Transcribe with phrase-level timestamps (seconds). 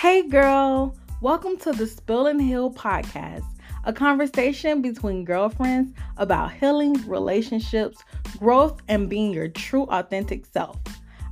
[0.00, 3.44] Hey, girl, welcome to the Spill and Heal podcast,
[3.84, 8.02] a conversation between girlfriends about healing, relationships,
[8.38, 10.78] growth, and being your true, authentic self.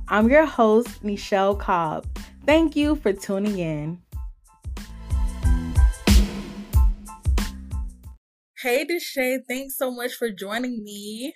[0.07, 2.05] I'm your host, Michelle Cobb.
[2.45, 4.03] Thank you for tuning in.
[8.61, 11.33] Hey, D'Shai, thanks so much for joining me.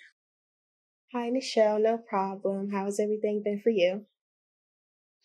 [1.16, 1.80] Hi, Michelle.
[1.80, 2.70] No problem.
[2.72, 4.06] How's everything been for you?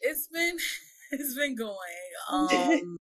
[0.00, 0.56] It's been
[1.12, 1.76] it's been going.
[2.30, 2.98] Um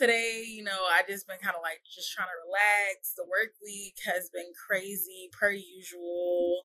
[0.00, 3.12] today, you know, I just been kind of like just trying to relax.
[3.16, 6.62] The work week has been crazy per usual.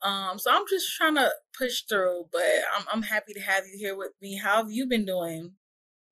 [0.00, 2.42] Um, so I'm just trying to push through, but
[2.76, 4.38] I'm I'm happy to have you here with me.
[4.38, 5.54] How have you been doing?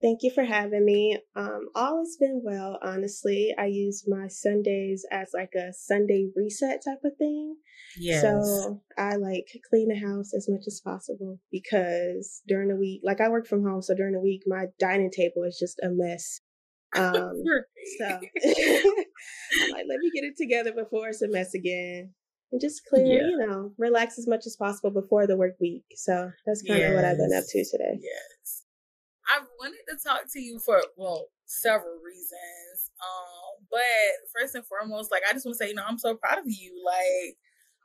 [0.07, 1.19] Thank you for having me.
[1.35, 3.53] Um, all has been well, honestly.
[3.59, 7.57] I use my Sundays as like a Sunday reset type of thing.
[7.99, 8.23] Yes.
[8.23, 13.21] So I like clean the house as much as possible because during the week, like
[13.21, 16.41] I work from home, so during the week my dining table is just a mess.
[16.97, 17.43] Um,
[17.99, 18.21] so like,
[19.89, 22.15] let me get it together before it's a mess again.
[22.53, 23.29] And just clear, yeah.
[23.29, 25.83] you know, relax as much as possible before the work week.
[25.97, 26.91] So that's kind yes.
[26.91, 27.99] of what I've been up to today.
[28.01, 28.36] Yes.
[29.29, 32.91] I wanted to talk to you for well several reasons.
[33.01, 33.81] Um, but
[34.39, 36.45] first and foremost, like I just want to say, you know, I'm so proud of
[36.47, 36.83] you.
[36.85, 37.37] Like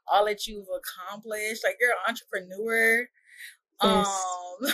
[0.08, 1.64] all that you've accomplished.
[1.64, 3.08] Like you're an entrepreneur.
[3.84, 4.06] Yes.
[4.08, 4.70] Um,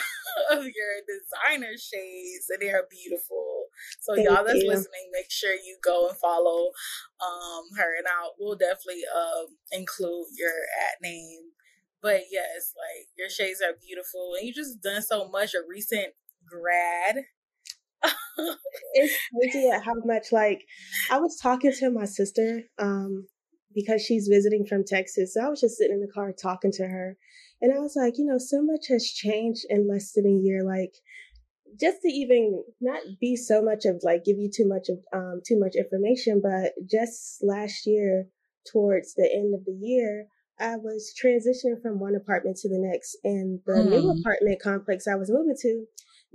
[0.52, 3.66] of your designer shades, and they are beautiful.
[4.02, 4.68] So Thank y'all that's you.
[4.70, 6.72] listening, make sure you go and follow
[7.22, 11.52] um her, and I will definitely uh include your at name.
[12.02, 15.54] But yes, like your shades are beautiful, and you just done so much.
[15.54, 16.14] A recent
[16.50, 17.24] grad.
[18.94, 20.64] it's crazy at how much like
[21.10, 23.26] I was talking to my sister um
[23.74, 25.34] because she's visiting from Texas.
[25.34, 27.18] So I was just sitting in the car talking to her
[27.62, 30.64] and I was like, you know, so much has changed in less than a year
[30.64, 30.94] like
[31.80, 35.42] just to even not be so much of like give you too much of um
[35.46, 38.26] too much information but just last year
[38.72, 40.28] towards the end of the year
[40.60, 43.90] I was transitioning from one apartment to the next and the mm.
[43.90, 45.86] new apartment complex I was moving to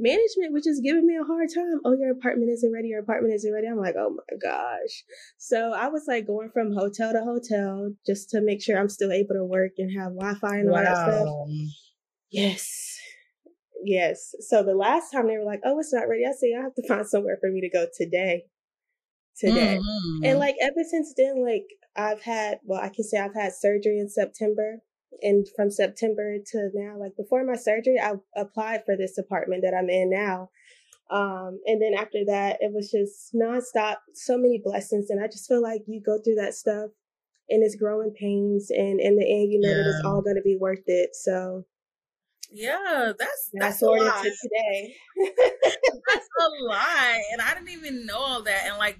[0.02, 1.80] management was just giving me a hard time.
[1.84, 2.88] Oh, your apartment isn't ready.
[2.88, 3.68] Your apartment isn't ready.
[3.68, 5.04] I'm like, oh my gosh.
[5.38, 9.12] So I was like going from hotel to hotel just to make sure I'm still
[9.12, 10.82] able to work and have Wi Fi and all wow.
[10.82, 11.48] that stuff.
[12.30, 12.98] Yes.
[13.84, 14.34] Yes.
[14.41, 16.24] So the last time they were like, oh, it's not ready.
[16.26, 18.44] I say, I have to find somewhere for me to go today.
[19.38, 19.78] Today.
[19.78, 20.24] Mm-hmm.
[20.24, 23.98] And like ever since then, like I've had, well, I can say I've had surgery
[23.98, 24.78] in September
[25.20, 29.76] and from September to now, like before my surgery, I applied for this apartment that
[29.76, 30.50] I'm in now.
[31.10, 35.10] Um, and then after that, it was just nonstop, so many blessings.
[35.10, 36.90] And I just feel like you go through that stuff
[37.50, 38.70] and it's growing pains.
[38.70, 39.74] And in the end, you know yeah.
[39.74, 41.10] that it's all going to be worth it.
[41.14, 41.64] So
[42.52, 44.22] yeah, that's that's, that's a lot.
[44.22, 44.94] today.
[46.08, 48.66] that's a lot, and I didn't even know all that.
[48.68, 48.98] And like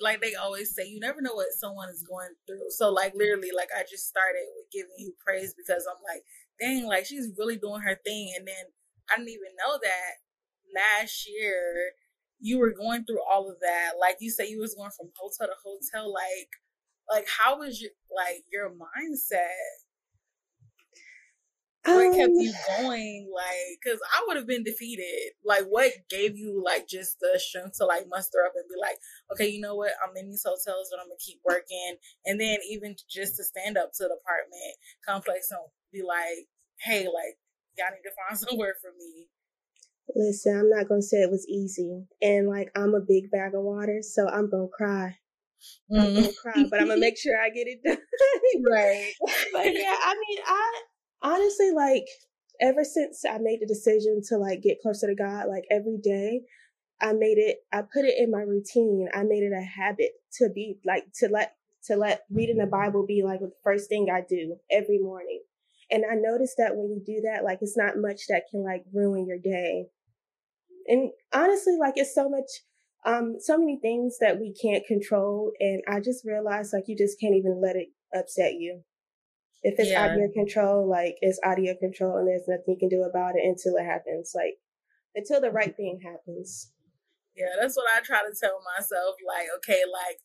[0.00, 2.70] like they always say, you never know what someone is going through.
[2.70, 6.22] So like literally, like I just started with giving you praise because I'm like,
[6.60, 8.32] dang, like she's really doing her thing.
[8.36, 8.64] And then
[9.10, 10.12] I didn't even know that
[10.74, 11.92] last year
[12.40, 13.92] you were going through all of that.
[14.00, 16.12] Like you said, you was going from hotel to hotel.
[16.12, 16.50] Like,
[17.10, 19.87] like how was your like your mindset?
[21.84, 26.36] What kept you um, going like because i would have been defeated like what gave
[26.36, 28.96] you like just the strength to like muster up and be like
[29.32, 31.96] okay you know what i'm in these hotels but i'm gonna keep working
[32.26, 34.74] and then even just to stand up to the apartment
[35.06, 35.60] complex and
[35.92, 36.46] be like
[36.80, 37.38] hey like
[37.76, 39.26] y'all need to find somewhere for me
[40.14, 43.62] listen i'm not gonna say it was easy and like i'm a big bag of
[43.62, 45.16] water so i'm gonna cry.
[45.92, 47.96] I'm gonna cry, but I'm gonna make sure I get it done.
[48.70, 49.12] right.
[49.52, 50.82] But yeah, I mean, I
[51.22, 52.06] honestly, like
[52.60, 56.42] ever since I made the decision to like get closer to God, like every day,
[57.00, 59.08] I made it, I put it in my routine.
[59.14, 61.54] I made it a habit to be like, to let,
[61.86, 65.42] to let reading the Bible be like the first thing I do every morning.
[65.90, 68.84] And I noticed that when you do that, like it's not much that can like
[68.92, 69.86] ruin your day.
[70.86, 72.50] And honestly, like it's so much,
[73.06, 75.52] um, so many things that we can't control.
[75.60, 78.82] And I just realized like you just can't even let it upset you.
[79.62, 80.04] If it's yeah.
[80.04, 82.88] out of your control, like it's out of your control and there's nothing you can
[82.88, 84.32] do about it until it happens.
[84.34, 84.54] Like
[85.14, 86.70] until the right thing happens.
[87.34, 89.14] Yeah, that's what I try to tell myself.
[89.26, 90.18] Like, okay, like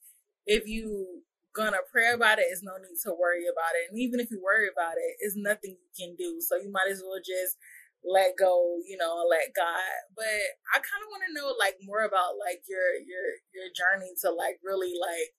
[0.45, 1.21] if you
[1.53, 3.89] gonna pray about it, it's no need to worry about it.
[3.89, 6.41] And even if you worry about it, it's nothing you can do.
[6.41, 7.57] So you might as well just
[8.03, 9.93] let go, you know, let God.
[10.17, 14.11] But I kind of want to know like more about like your your your journey
[14.21, 15.33] to like really like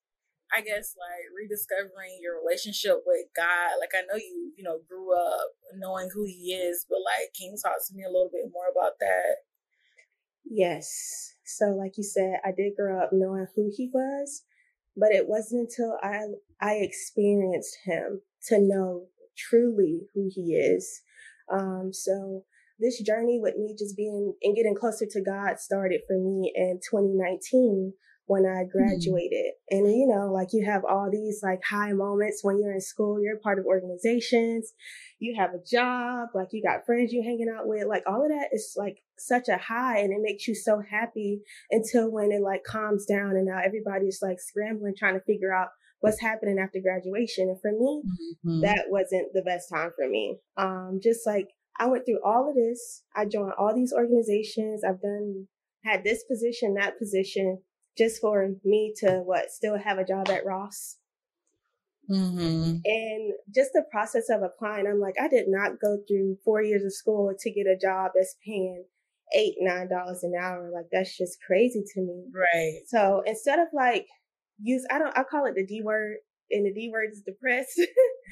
[0.54, 3.80] I guess like rediscovering your relationship with God.
[3.80, 7.52] Like I know you, you know, grew up knowing who he is, but like can
[7.52, 9.42] you talk to me a little bit more about that?
[10.44, 11.34] Yes.
[11.44, 14.42] So, like you said, I did grow up knowing who he was,
[14.96, 16.20] but it wasn't until I
[16.60, 21.02] I experienced him to know truly who he is.
[21.52, 22.44] Um, so
[22.78, 26.80] this journey with me just being and getting closer to God started for me in
[26.90, 27.92] 2019
[28.26, 28.78] when I mm-hmm.
[28.78, 29.52] graduated.
[29.72, 29.76] Mm-hmm.
[29.76, 33.20] And you know, like you have all these like high moments when you're in school,
[33.22, 34.72] you're part of organizations,
[35.18, 38.30] you have a job, like you got friends you're hanging out with, like all of
[38.30, 41.40] that is like such a high and it makes you so happy
[41.70, 45.68] until when it like calms down and now everybody's like scrambling trying to figure out
[46.00, 47.48] what's happening after graduation.
[47.48, 48.60] And for me, mm-hmm.
[48.60, 50.38] that wasn't the best time for me.
[50.56, 51.48] Um, just like
[51.78, 53.02] I went through all of this.
[53.16, 54.84] I joined all these organizations.
[54.84, 55.48] I've done,
[55.82, 57.62] had this position, that position,
[57.96, 60.98] just for me to what, still have a job at Ross.
[62.10, 62.78] Mm-hmm.
[62.84, 66.84] And just the process of applying, I'm like, I did not go through four years
[66.84, 68.84] of school to get a job that's paying
[69.34, 70.70] eight, nine dollars an hour.
[70.72, 72.24] Like that's just crazy to me.
[72.32, 72.80] Right.
[72.88, 74.06] So instead of like
[74.60, 76.16] use, I don't, I call it the D word
[76.50, 77.80] and the D word is depressed.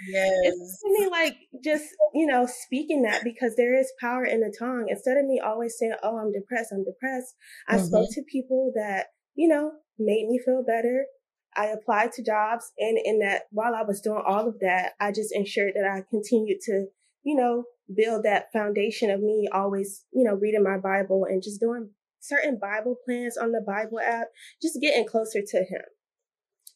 [0.08, 0.32] Yes.
[0.42, 4.52] it's to me like just, you know, speaking that because there is power in the
[4.58, 4.86] tongue.
[4.88, 7.36] Instead of me always saying, Oh, I'm depressed, I'm depressed,
[7.68, 7.84] I mm-hmm.
[7.84, 11.06] spoke to people that, you know, made me feel better.
[11.54, 15.12] I applied to jobs and in that while I was doing all of that, I
[15.12, 16.86] just ensured that I continued to,
[17.24, 17.64] you know,
[17.94, 21.90] build that foundation of me always, you know, reading my Bible and just doing
[22.20, 24.28] certain Bible plans on the Bible app,
[24.62, 25.82] just getting closer to him.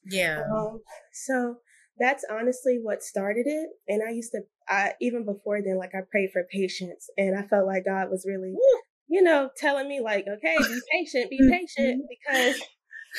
[0.04, 0.42] Yeah.
[0.54, 0.82] Um,
[1.12, 1.56] so
[1.98, 3.70] that's honestly what started it.
[3.88, 7.46] And I used to, I, even before then, like I prayed for patience and I
[7.46, 8.54] felt like God was really,
[9.08, 12.06] you know, telling me like, okay, be patient, be patient mm-hmm.
[12.08, 12.60] because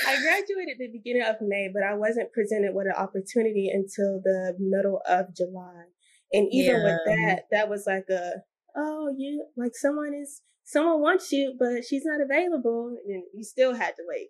[0.06, 4.56] I graduated the beginning of May, but I wasn't presented with an opportunity until the
[4.60, 5.86] middle of July.
[6.34, 6.84] And even yeah.
[6.84, 8.42] with that, that was like a,
[8.76, 12.96] oh, you, like someone is, someone wants you, but she's not available.
[13.08, 14.28] And you still had to wait.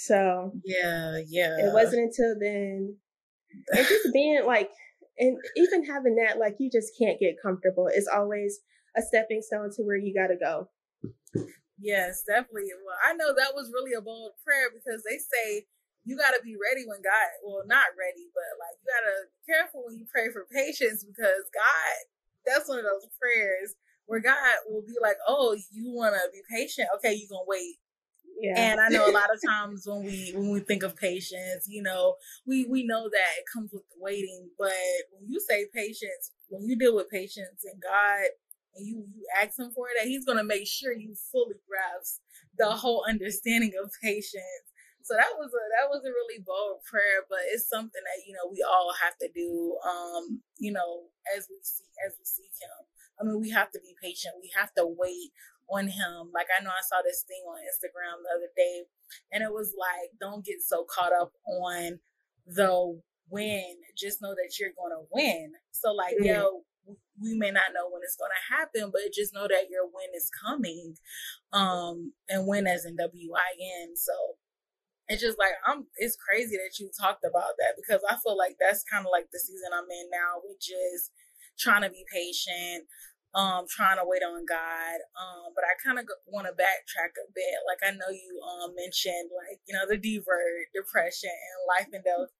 [0.00, 1.56] So yeah, yeah.
[1.58, 2.96] It wasn't until then,
[3.72, 4.70] and just being like,
[5.18, 7.86] and even having that, like you just can't get comfortable.
[7.92, 8.60] It's always
[8.96, 10.70] a stepping stone to where you got to go.
[11.80, 12.68] Yes, definitely.
[12.84, 15.64] Well, I know that was really a bold prayer because they say
[16.04, 19.16] you got to be ready when God, well, not ready, but like you got to
[19.28, 21.96] be careful when you pray for patience because God,
[22.44, 26.42] that's one of those prayers where God will be like, oh, you want to be
[26.50, 26.88] patient?
[26.96, 27.80] Okay, you're going to wait
[28.40, 28.72] yeah.
[28.72, 31.82] And I know a lot of times when we when we think of patience, you
[31.82, 32.16] know,
[32.46, 34.72] we we know that it comes with waiting, but
[35.12, 38.24] when you say patience, when you deal with patience and God
[38.76, 42.20] and you you ask him for it that, he's gonna make sure you fully grasp
[42.58, 44.66] the whole understanding of patience.
[45.02, 48.34] So that was a that was a really bold prayer, but it's something that you
[48.34, 49.76] know we all have to do.
[49.82, 52.86] Um, you know, as we see as we seek him.
[53.20, 54.40] I mean, we have to be patient.
[54.40, 55.32] We have to wait
[55.68, 56.30] on him.
[56.34, 58.84] Like I know I saw this thing on Instagram the other day,
[59.32, 62.00] and it was like, don't get so caught up on
[62.46, 63.00] the
[63.30, 63.76] win.
[63.96, 65.52] Just know that you're gonna win.
[65.70, 66.26] So like, mm-hmm.
[66.26, 66.62] yo,
[67.20, 70.30] we may not know when it's gonna happen, but just know that your win is
[70.30, 70.96] coming.
[71.52, 73.50] Um, and win as in W I
[73.84, 73.96] N.
[73.96, 74.12] So
[75.08, 75.86] it's just like I'm.
[75.96, 79.26] It's crazy that you talked about that because I feel like that's kind of like
[79.32, 81.10] the season I'm in now, which is
[81.58, 82.86] trying to be patient,
[83.34, 84.98] um trying to wait on God.
[85.18, 87.58] Um, but I kind of want to backtrack a bit.
[87.66, 91.90] Like I know you um mentioned like you know the D word, depression, and life
[91.92, 92.30] and death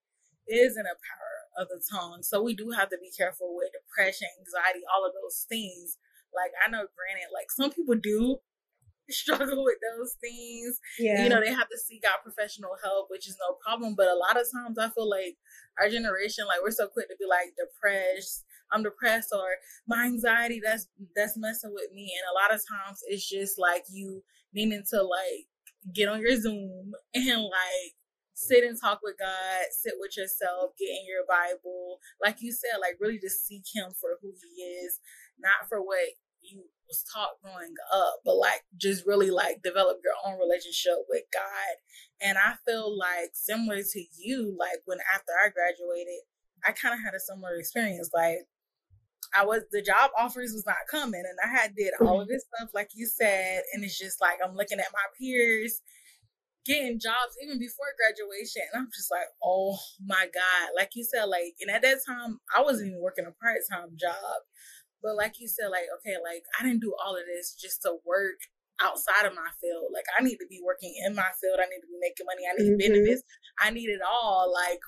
[0.48, 2.22] is in a power of the tongue.
[2.22, 5.98] So we do have to be careful with depression, anxiety, all of those things.
[6.32, 8.38] Like I know, granted, like some people do
[9.10, 10.80] struggle with those things.
[10.98, 11.22] Yeah.
[11.22, 13.94] You know, they have to seek out professional help, which is no problem.
[13.94, 15.36] But a lot of times I feel like
[15.78, 19.48] our generation, like we're so quick to be like depressed I'm depressed or
[19.86, 22.12] my anxiety that's that's messing with me.
[22.16, 24.22] And a lot of times it's just like you
[24.54, 25.46] needing to like
[25.94, 27.94] get on your Zoom and like
[28.40, 32.00] sit and talk with God, sit with yourself, get in your Bible.
[32.22, 34.98] Like you said, like really just seek him for who he is,
[35.38, 40.16] not for what you was taught growing up, but like just really like develop your
[40.24, 41.76] own relationship with God.
[42.20, 46.24] And I feel like similar to you, like when after I graduated,
[46.64, 48.10] I kind of had a similar experience.
[48.14, 48.48] Like
[49.36, 52.32] I was the job offers was not coming, and I had did all of mm-hmm.
[52.32, 55.82] this stuff like you said, and it's just like I'm looking at my peers
[56.66, 61.24] getting jobs even before graduation, and I'm just like, oh my god, like you said,
[61.24, 64.44] like, and at that time I wasn't even working a part time job,
[65.02, 67.96] but like you said, like okay, like I didn't do all of this just to
[68.04, 68.40] work
[68.82, 69.92] outside of my field.
[69.92, 71.60] Like I need to be working in my field.
[71.60, 72.44] I need to be making money.
[72.48, 72.94] I need mm-hmm.
[72.94, 73.22] benefits.
[73.60, 74.52] I need it all.
[74.52, 74.80] Like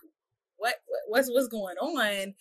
[0.56, 2.34] what, what what's what's going on?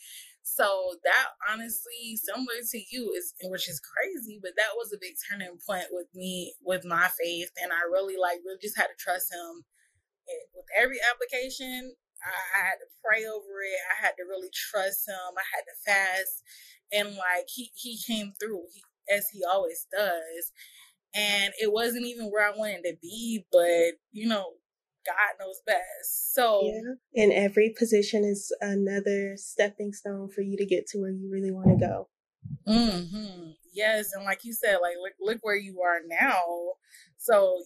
[0.44, 5.16] So that honestly, similar to you, is which is crazy, but that was a big
[5.30, 8.98] turning point with me with my faith, and I really like really just had to
[8.98, 9.64] trust him
[10.56, 11.96] with every application.
[12.24, 13.80] I, I had to pray over it.
[13.92, 15.34] I had to really trust him.
[15.38, 16.44] I had to fast,
[16.92, 18.84] and like he he came through he,
[19.14, 20.52] as he always does.
[21.14, 24.54] And it wasn't even where I wanted to be, but you know,
[25.06, 26.34] God knows best.
[26.34, 27.24] So, yeah.
[27.24, 31.52] and every position is another stepping stone for you to get to where you really
[31.52, 32.08] want to go.
[32.68, 33.52] Mm-hmm.
[33.74, 36.44] Yes, and like you said, like look, look where you are now.
[37.18, 37.64] So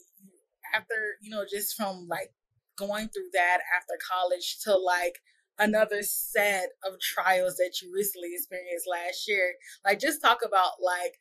[0.74, 2.32] after you know, just from like
[2.78, 5.20] going through that after college to like
[5.58, 11.14] another set of trials that you recently experienced last year, like just talk about like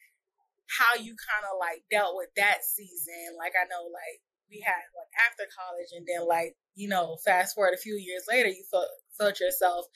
[0.67, 3.37] how you kind of like dealt with that season.
[3.39, 7.55] Like I know, like we had like after college and then like you know fast
[7.55, 9.87] forward a few years later you felt felt yourself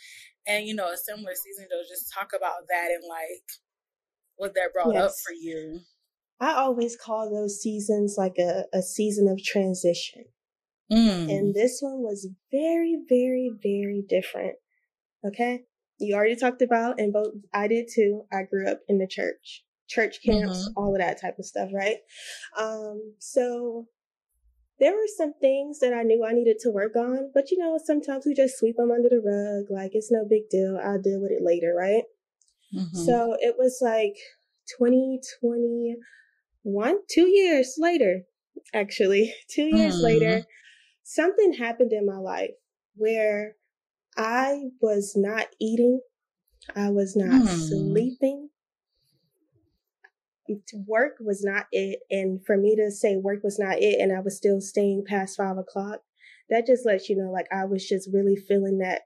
[0.46, 3.44] and you know a similar season though just talk about that and like
[4.36, 5.04] what that brought yes.
[5.04, 5.80] up for you
[6.40, 10.24] i always call those seasons like a, a season of transition
[10.90, 11.30] mm.
[11.30, 14.54] and this one was very very very different
[15.26, 15.62] okay
[15.98, 19.64] you already talked about and both i did too i grew up in the church
[19.88, 20.72] church camps mm-hmm.
[20.76, 21.96] all of that type of stuff right
[22.58, 23.86] um so
[24.80, 27.78] there were some things that I knew I needed to work on, but you know,
[27.82, 29.70] sometimes we just sweep them under the rug.
[29.70, 30.78] Like it's no big deal.
[30.82, 32.04] I'll deal with it later, right?
[32.74, 33.04] Mm-hmm.
[33.04, 34.16] So it was like
[34.78, 38.22] 2021, two years later,
[38.72, 40.04] actually, two years mm-hmm.
[40.04, 40.44] later,
[41.02, 42.52] something happened in my life
[42.94, 43.56] where
[44.16, 46.00] I was not eating,
[46.74, 47.68] I was not mm.
[47.68, 48.50] sleeping,
[50.86, 52.00] work was not it.
[52.10, 55.36] And for me to say work was not it and I was still staying past
[55.36, 56.00] five o'clock,
[56.50, 59.02] that just lets you know, like I was just really feeling that,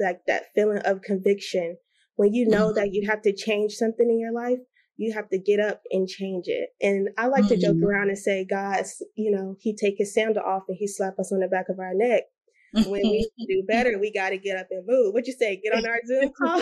[0.00, 1.76] like that feeling of conviction.
[2.16, 2.76] When you know mm-hmm.
[2.76, 4.58] that you have to change something in your life,
[4.96, 6.70] you have to get up and change it.
[6.80, 7.54] And I like mm-hmm.
[7.54, 7.86] to joke mm-hmm.
[7.86, 11.32] around and say, guys, you know, he take his sandal off and he slap us
[11.32, 12.24] on the back of our neck
[12.72, 15.14] when we do better, we got to get up and move.
[15.14, 15.60] What you say?
[15.62, 16.58] Get on our Zoom call?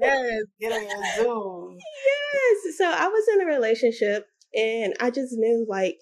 [0.00, 1.78] yes, get on Zoom.
[2.34, 2.76] Yes.
[2.76, 5.98] So I was in a relationship and I just knew like,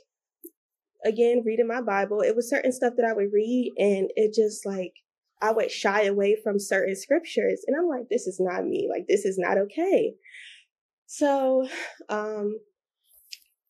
[1.04, 4.66] again, reading my Bible, it was certain stuff that I would read and it just
[4.66, 4.94] like,
[5.40, 7.62] I would shy away from certain scriptures.
[7.66, 8.88] And I'm like, this is not me.
[8.90, 10.14] Like, this is not okay.
[11.06, 11.68] So,
[12.08, 12.58] um,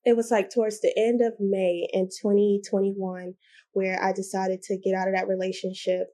[0.05, 3.35] it was like towards the end of May in 2021
[3.73, 6.07] where I decided to get out of that relationship.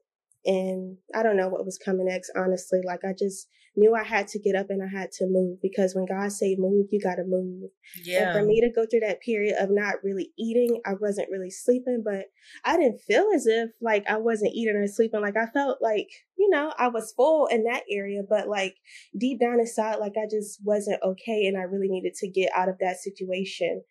[0.45, 2.79] And I don't know what was coming next, honestly.
[2.83, 5.95] Like I just knew I had to get up and I had to move because
[5.95, 7.69] when God say move, you got to move.
[8.03, 8.29] Yeah.
[8.29, 11.49] And for me to go through that period of not really eating, I wasn't really
[11.49, 12.25] sleeping, but
[12.63, 15.21] I didn't feel as if like I wasn't eating or sleeping.
[15.21, 18.75] Like I felt like, you know, I was full in that area, but like
[19.17, 22.69] deep down inside, like I just wasn't okay and I really needed to get out
[22.69, 23.83] of that situation.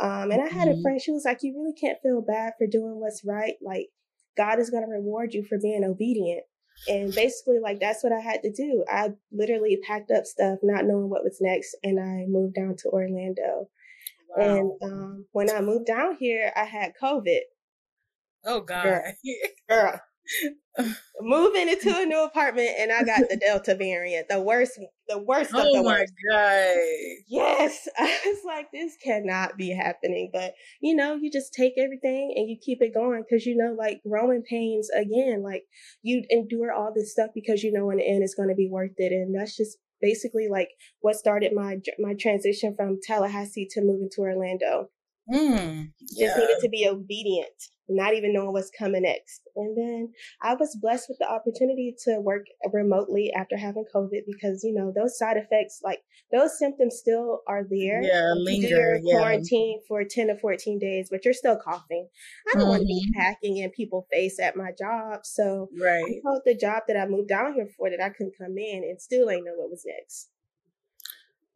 [0.00, 0.78] Um, and I had mm-hmm.
[0.78, 3.54] a friend, she was like, You really can't feel bad for doing what's right.
[3.62, 3.88] Like,
[4.36, 6.44] God is going to reward you for being obedient.
[6.88, 8.84] And basically, like, that's what I had to do.
[8.88, 12.88] I literally packed up stuff, not knowing what was next, and I moved down to
[12.88, 13.68] Orlando.
[14.36, 14.44] Wow.
[14.44, 17.40] And um, when I moved down here, I had COVID.
[18.44, 18.84] Oh, God.
[18.84, 19.12] Girl,
[19.68, 20.00] girl
[21.20, 25.50] moving into a new apartment and I got the Delta variant, the worst, the worst
[25.54, 26.12] oh of the worst.
[26.32, 26.76] Oh my god!
[27.28, 30.30] Yes, I was like, this cannot be happening.
[30.32, 33.74] But you know, you just take everything and you keep it going because you know,
[33.78, 35.64] like growing pains again, like
[36.02, 38.68] you endure all this stuff because you know in the end it's going to be
[38.70, 40.70] worth it, and that's just basically like
[41.00, 44.88] what started my my transition from Tallahassee to moving to Orlando.
[45.32, 46.26] Mm, yeah.
[46.26, 49.42] Just needed to be obedient not even knowing what's coming next.
[49.56, 54.62] And then I was blessed with the opportunity to work remotely after having COVID because,
[54.62, 58.02] you know, those side effects, like those symptoms still are there.
[58.02, 58.96] Yeah, linger.
[58.96, 59.18] You yeah.
[59.18, 62.08] quarantine for 10 to 14 days, but you're still coughing.
[62.48, 62.70] I don't mm-hmm.
[62.70, 65.20] want to be hacking in people's face at my job.
[65.24, 66.04] So right.
[66.04, 68.84] I told the job that I moved down here for that I couldn't come in
[68.84, 70.28] and still ain't know what was next.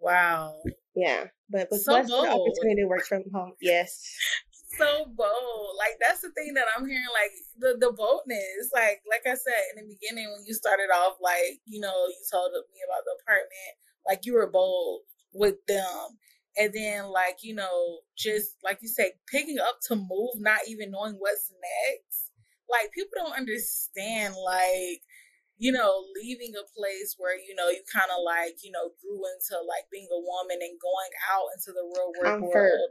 [0.00, 0.56] Wow.
[0.94, 3.52] Yeah, but was so the opportunity to work from home.
[3.60, 4.00] Yes
[4.78, 5.76] so bold.
[5.78, 7.04] Like that's the thing that I'm hearing.
[7.12, 8.70] Like the the boldness.
[8.72, 12.22] Like like I said in the beginning when you started off, like you know you
[12.30, 13.74] told me about the apartment.
[14.06, 16.18] Like you were bold with them,
[16.56, 20.90] and then like you know just like you say, picking up to move, not even
[20.90, 22.30] knowing what's next.
[22.70, 24.34] Like people don't understand.
[24.42, 25.02] Like
[25.56, 29.22] you know, leaving a place where, you know, you kind of like, you know, grew
[29.22, 32.90] into like being a woman and going out into the real world, world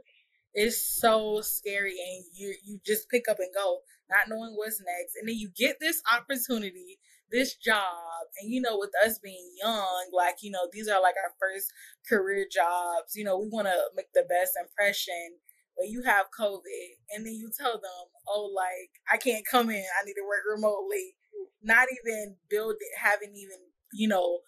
[0.54, 5.16] it's so scary and you you just pick up and go not knowing what's next.
[5.18, 6.98] And then you get this opportunity
[7.32, 11.14] this job and you know with us being young like you know these are like
[11.16, 11.72] our first
[12.08, 15.34] career jobs you know we want to make the best impression
[15.76, 19.82] but you have covid and then you tell them oh like i can't come in.
[19.82, 21.16] I need to work remotely
[21.64, 23.58] not even build it haven't even
[23.92, 24.40] you know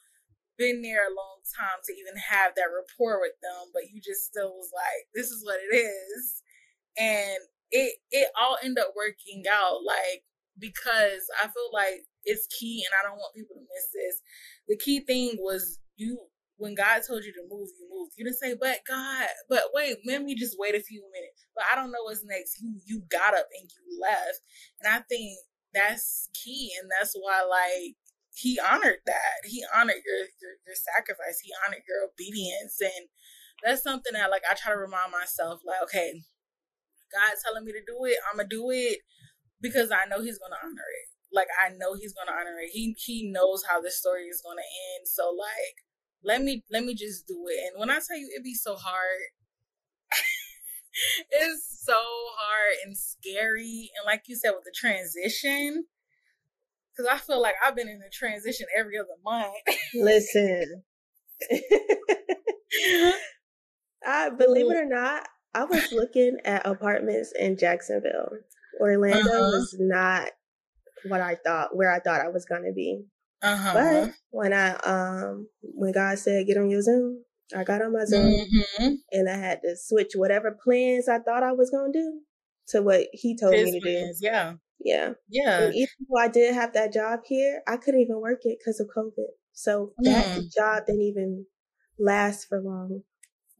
[0.59, 4.25] been there a long time to even have that rapport with them but you just
[4.25, 6.43] still was like this is what it is
[6.99, 7.39] and
[7.71, 10.23] it it all ended up working out like
[10.59, 14.23] because I feel like it's key and I don't want people to miss this.
[14.69, 16.19] The key thing was you
[16.57, 18.13] when God told you to move, you moved.
[18.17, 21.47] You didn't say, but God, but wait, let me just wait a few minutes.
[21.55, 22.61] But I don't know what's next.
[22.61, 24.41] You you got up and you left.
[24.81, 25.39] And I think
[25.77, 27.97] that's key and that's why like
[28.37, 29.45] he honored that.
[29.45, 31.41] He honored your, your your sacrifice.
[31.45, 32.81] He honored your obedience.
[32.81, 33.09] And
[33.65, 36.25] that's something that like I try to remind myself, like, okay,
[37.13, 39.01] God's telling me to do it, I'm gonna do it
[39.61, 41.09] because I know He's gonna honor it.
[41.33, 42.71] Like I know He's gonna honor it.
[42.73, 44.63] He He knows how this story is gonna
[44.97, 45.09] end.
[45.09, 45.77] So like,
[46.25, 47.61] let me let me just do it.
[47.73, 49.33] And when I tell you, it'd be so hard.
[51.31, 51.76] it's
[52.85, 55.85] and scary, and like you said with the transition,
[56.97, 59.55] because I feel like I've been in a transition every other month.
[59.95, 60.83] Listen,
[64.07, 68.31] I believe it or not, I was looking at apartments in Jacksonville.
[68.81, 69.51] Orlando uh-huh.
[69.59, 70.31] was not
[71.09, 73.05] what I thought, where I thought I was gonna be.
[73.43, 73.73] Uh-huh.
[73.75, 77.23] But when I um when God said get on your Zoom,
[77.57, 78.95] I got on my Zoom mm-hmm.
[79.13, 82.21] and I had to switch whatever plans I thought I was gonna do
[82.69, 84.13] to what He told His me to do.
[84.21, 85.63] Yeah, yeah, yeah.
[85.63, 88.81] And even though I did have that job here, I couldn't even work it because
[88.81, 89.31] of COVID.
[89.53, 90.55] So that mm.
[90.55, 91.47] job didn't even
[91.99, 93.03] last for long.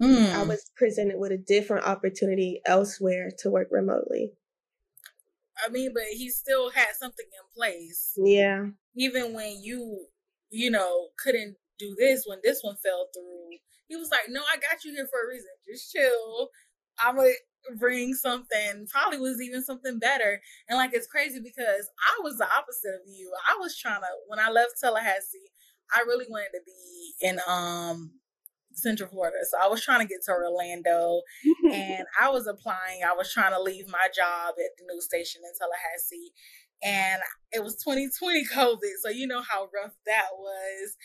[0.01, 0.35] Mm.
[0.35, 4.33] I was presented with a different opportunity elsewhere to work remotely.
[5.65, 8.13] I mean, but he still had something in place.
[8.17, 8.67] Yeah.
[8.95, 10.07] Even when you,
[10.51, 13.59] you know, couldn't do this when this one fell through,
[13.89, 15.49] he was like, "No, I got you here for a reason.
[15.67, 16.51] Just chill.
[16.99, 17.31] I'm gonna
[17.79, 18.87] bring something.
[18.91, 23.07] Probably was even something better." And like, it's crazy because I was the opposite of
[23.07, 23.33] you.
[23.49, 25.51] I was trying to when I left Tallahassee,
[25.95, 28.13] I really wanted to be in um
[28.77, 29.39] Central Florida.
[29.51, 31.23] So I was trying to get to Orlando
[31.73, 33.03] and I was applying.
[33.05, 36.33] I was trying to leave my job at the news station in Tallahassee.
[36.83, 38.95] And it was 2020 COVID.
[39.03, 40.97] So you know how rough that was.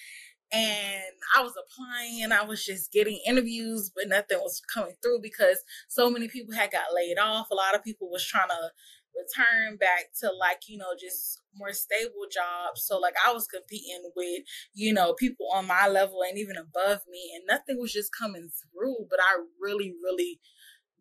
[0.53, 1.03] And
[1.35, 6.09] I was applying I was just getting interviews, but nothing was coming through because so
[6.09, 7.47] many people had got laid off.
[7.51, 8.71] A lot of people was trying to
[9.15, 14.01] return back to like you know just more stable jobs so like i was competing
[14.15, 18.11] with you know people on my level and even above me and nothing was just
[18.15, 20.39] coming through but i really really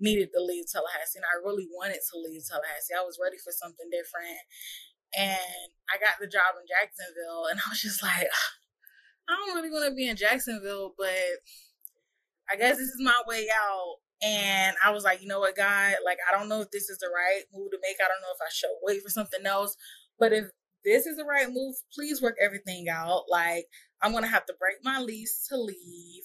[0.01, 3.53] needed to leave tallahassee and i really wanted to leave tallahassee i was ready for
[3.53, 4.43] something different
[5.15, 8.60] and i got the job in jacksonville and i was just like ah,
[9.31, 11.09] i don't really want to be in jacksonville but
[12.51, 15.95] i guess this is my way out and I was like, you know what, God,
[16.05, 17.97] like, I don't know if this is the right move to make.
[18.05, 19.77] I don't know if I should wait for something else.
[20.19, 20.45] But if
[20.85, 23.25] this is the right move, please work everything out.
[23.31, 23.67] Like,
[24.03, 26.25] I'm going to have to break my lease to leave.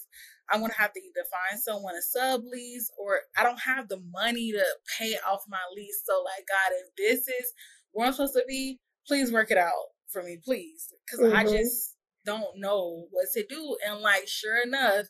[0.50, 4.00] I'm going to have to either find someone to sublease or I don't have the
[4.12, 4.64] money to
[4.98, 6.02] pay off my lease.
[6.04, 7.52] So, like, God, if this is
[7.92, 9.72] where I'm supposed to be, please work it out
[10.08, 10.92] for me, please.
[11.04, 11.36] Because mm-hmm.
[11.36, 11.95] I just
[12.26, 13.76] don't know what to do.
[13.86, 15.06] And, like, sure enough,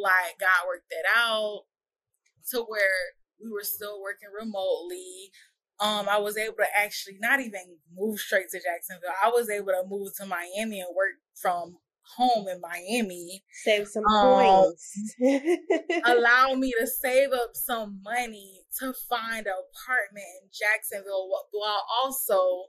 [0.00, 1.64] like, God worked that out
[2.50, 5.30] to where we were still working remotely.
[5.80, 9.10] Um, I was able to actually not even move straight to Jacksonville.
[9.22, 11.78] I was able to move to Miami and work from
[12.16, 13.42] home in Miami.
[13.64, 15.14] Save some um, points.
[16.04, 22.64] allow me to save up some money to find an apartment in Jacksonville while also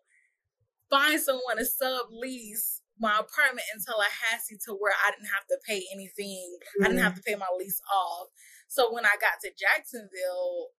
[0.89, 5.83] find someone to sublease my apartment in Tallahassee to where I didn't have to pay
[5.91, 6.55] anything.
[6.55, 6.83] Mm-hmm.
[6.83, 7.21] I didn't have mm-hmm.
[7.21, 8.27] to pay my lease off.
[8.67, 10.69] So when I got to Jacksonville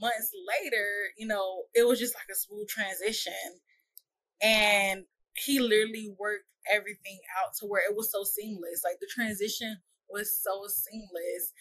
[0.00, 3.60] months later, you know, it was just like a smooth transition.
[4.42, 5.04] And
[5.36, 8.82] he literally worked everything out to where it was so seamless.
[8.82, 9.76] Like the transition
[10.08, 11.52] was so seamless.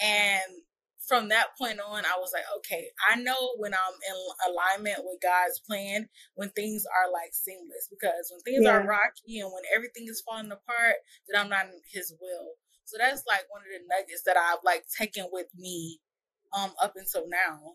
[0.00, 0.64] And
[1.06, 5.20] from that point on, I was like, okay, I know when I'm in alignment with
[5.20, 8.76] God's plan, when things are like seamless, because when things yeah.
[8.78, 10.96] are rocky and when everything is falling apart,
[11.28, 12.56] that I'm not in His will.
[12.84, 16.00] So that's like one of the nuggets that I've like taken with me
[16.56, 17.74] um up until now.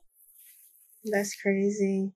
[1.05, 2.13] That's crazy.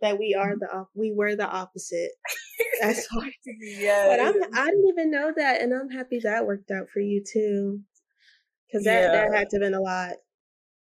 [0.00, 2.10] That we are the op- we were the opposite.
[2.80, 3.32] That's hard.
[3.60, 4.06] yeah.
[4.08, 7.22] But I'm I didn't even know that and I'm happy that worked out for you
[7.24, 7.80] too.
[8.70, 9.12] Cuz that yeah.
[9.12, 10.12] that had to have been a lot.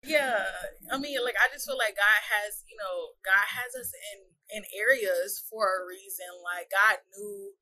[0.06, 0.46] Yeah.
[0.92, 4.20] I mean like I just feel like God has, you know, God has us in
[4.58, 6.30] in areas for a reason.
[6.44, 7.54] Like God knew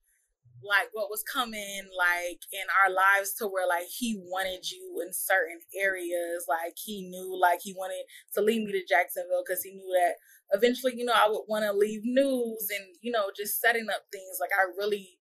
[0.63, 5.11] like what was coming like in our lives to where like he wanted you in
[5.13, 8.03] certain areas like he knew like he wanted
[8.33, 10.15] to lead me to jacksonville because he knew that
[10.55, 14.03] eventually you know i would want to leave news and you know just setting up
[14.11, 15.19] things like i really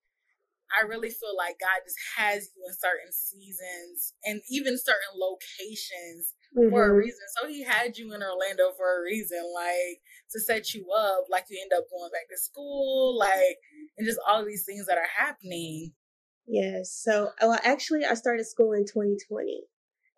[0.80, 6.34] i really feel like god just has you in certain seasons and even certain locations
[6.56, 6.70] mm-hmm.
[6.70, 6.98] for a mm-hmm.
[6.98, 11.24] reason so he had you in orlando for a reason like to set you up
[11.30, 13.58] like you end up going back to school like
[13.98, 15.92] and just all these things that are happening.
[16.46, 16.92] Yes.
[16.92, 19.62] So, well, actually, I started school in 2020,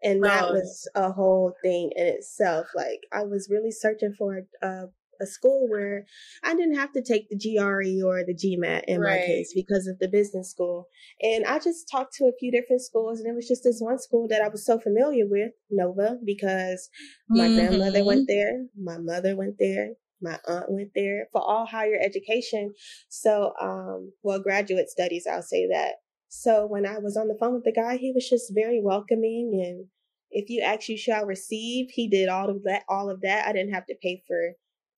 [0.03, 0.53] and that oh.
[0.53, 2.67] was a whole thing in itself.
[2.75, 4.87] Like, I was really searching for a, a
[5.23, 6.05] school where
[6.43, 9.21] I didn't have to take the GRE or the GMAT in right.
[9.21, 10.89] my case because of the business school.
[11.23, 13.99] And I just talked to a few different schools, and it was just this one
[13.99, 16.89] school that I was so familiar with, Nova, because
[17.29, 17.57] my mm-hmm.
[17.57, 22.75] grandmother went there, my mother went there, my aunt went there for all higher education.
[23.09, 25.97] So, um, well, graduate studies, I'll say that.
[26.29, 29.61] So when I was on the phone with the guy, he was just very welcoming.
[29.65, 29.87] And
[30.31, 31.91] if you ask, you shall receive.
[31.91, 33.47] He did all of that, all of that.
[33.47, 34.55] I didn't have to pay for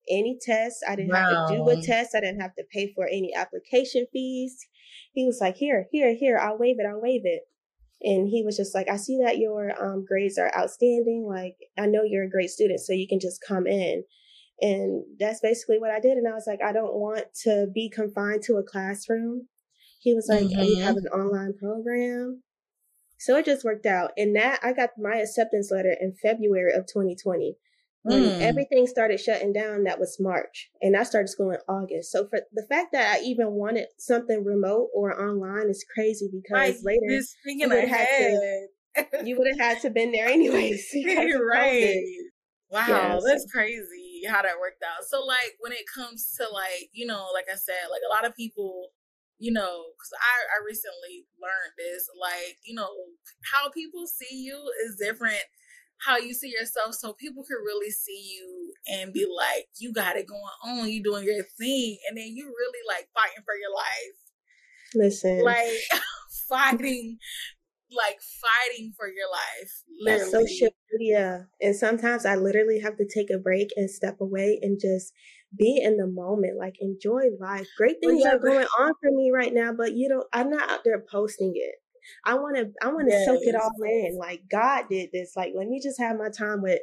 [0.09, 0.81] any tests.
[0.87, 1.47] I didn't wow.
[1.47, 2.15] have to do a test.
[2.15, 4.67] I didn't have to pay for any application fees.
[5.13, 6.85] He was like, here, here, here, I'll waive it.
[6.85, 7.43] I'll waive it.
[8.01, 11.25] And he was just like, I see that your um, grades are outstanding.
[11.27, 14.03] Like, I know you're a great student, so you can just come in.
[14.61, 16.17] And that's basically what I did.
[16.17, 19.47] And I was like, I don't want to be confined to a classroom.
[19.99, 20.61] He was like, mm-hmm.
[20.61, 22.43] you have an online program.
[23.19, 24.11] So it just worked out.
[24.15, 27.55] And that I got my acceptance letter in February of 2020.
[28.07, 28.39] When mm.
[28.39, 30.69] everything started shutting down, that was March.
[30.81, 32.09] And I started school in August.
[32.09, 36.81] So for the fact that I even wanted something remote or online is crazy because
[36.85, 38.67] later you would, have to,
[39.25, 40.89] you would have had to been there anyways.
[41.51, 42.01] right.
[42.69, 45.03] Wow, that's crazy how that worked out.
[45.03, 48.25] So like when it comes to like, you know, like I said, like a lot
[48.25, 48.91] of people,
[49.37, 52.87] you know, cuz I I recently learned this like, you know,
[53.51, 55.43] how people see you is different
[56.05, 60.15] how you see yourself so people can really see you and be like, you got
[60.15, 63.73] it going on, you doing your thing, and then you really like fighting for your
[63.73, 64.17] life.
[64.95, 65.43] Listen.
[65.43, 66.01] Like
[66.49, 67.17] fighting
[67.91, 69.83] like fighting for your life.
[70.01, 70.47] Literally.
[70.47, 71.47] social media.
[71.61, 75.13] And sometimes I literally have to take a break and step away and just
[75.57, 77.67] be in the moment, like enjoy life.
[77.77, 80.69] Great things yeah, are going on for me right now, but you know, I'm not
[80.69, 81.75] out there posting it.
[82.25, 83.25] I want to, I want to yes.
[83.25, 84.17] soak it all in.
[84.17, 85.33] Like God did this.
[85.35, 86.79] Like, let me just have my time with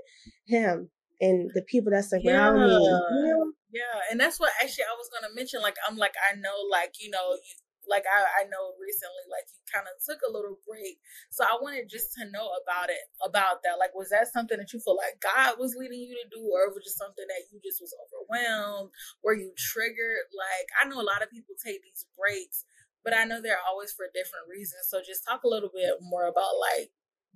[0.47, 2.67] Him and the people that surround yeah.
[2.67, 2.73] me.
[2.73, 3.53] You know?
[3.73, 5.61] Yeah, and that's what actually I was gonna mention.
[5.61, 7.37] Like, I'm like, I know, like you know,
[7.89, 11.57] like I, I know recently like you kind of took a little break so i
[11.61, 14.97] wanted just to know about it about that like was that something that you feel
[14.97, 17.93] like god was leading you to do or was just something that you just was
[18.01, 18.91] overwhelmed
[19.23, 22.65] were you triggered like i know a lot of people take these breaks
[23.05, 26.27] but i know they're always for different reasons so just talk a little bit more
[26.27, 26.90] about like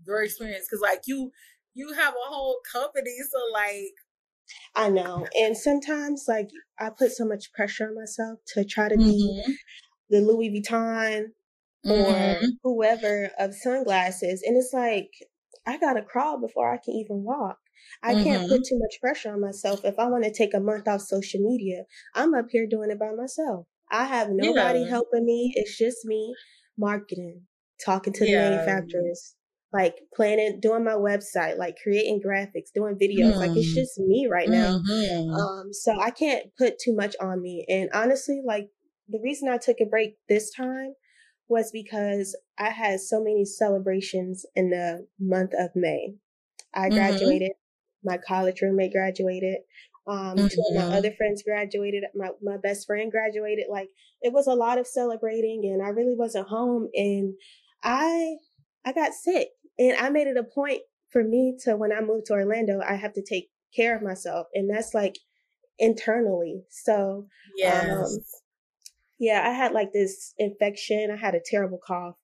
[0.06, 1.30] your experience because like you
[1.74, 3.92] you have a whole company so like
[4.74, 5.26] I know.
[5.38, 9.52] And sometimes like I put so much pressure on myself to try to be mm-hmm
[10.10, 11.24] the Louis Vuitton
[11.84, 12.46] or mm-hmm.
[12.62, 14.42] whoever of sunglasses.
[14.44, 15.10] And it's like,
[15.66, 17.58] I gotta crawl before I can even walk.
[18.02, 18.24] I mm-hmm.
[18.24, 19.84] can't put too much pressure on myself.
[19.84, 22.98] If I want to take a month off social media, I'm up here doing it
[22.98, 23.66] by myself.
[23.90, 24.88] I have nobody yeah.
[24.88, 25.52] helping me.
[25.54, 26.34] It's just me
[26.76, 27.42] marketing,
[27.84, 28.50] talking to yeah.
[28.50, 29.34] the manufacturers,
[29.72, 33.34] like planning, doing my website, like creating graphics, doing videos.
[33.34, 33.36] Mm.
[33.36, 33.74] Like it's mm.
[33.74, 34.80] just me right now.
[34.88, 35.34] Mm-hmm.
[35.34, 37.64] Um, so I can't put too much on me.
[37.68, 38.68] And honestly, like
[39.08, 40.94] the reason I took a break this time
[41.48, 46.14] was because I had so many celebrations in the month of May.
[46.74, 46.96] I mm-hmm.
[46.96, 48.08] graduated, mm-hmm.
[48.10, 49.58] my college roommate graduated,
[50.08, 50.46] um, mm-hmm.
[50.46, 53.66] two of my other friends graduated, my, my best friend graduated.
[53.70, 53.88] Like
[54.22, 57.34] it was a lot of celebrating and I really wasn't home and
[57.82, 58.36] I
[58.84, 62.26] I got sick and I made it a point for me to when I moved
[62.26, 65.18] to Orlando, I have to take care of myself and that's like
[65.78, 66.62] internally.
[66.70, 68.14] So yes.
[68.14, 68.18] Um,
[69.20, 71.10] yeah, I had like this infection.
[71.12, 72.14] I had a terrible cough,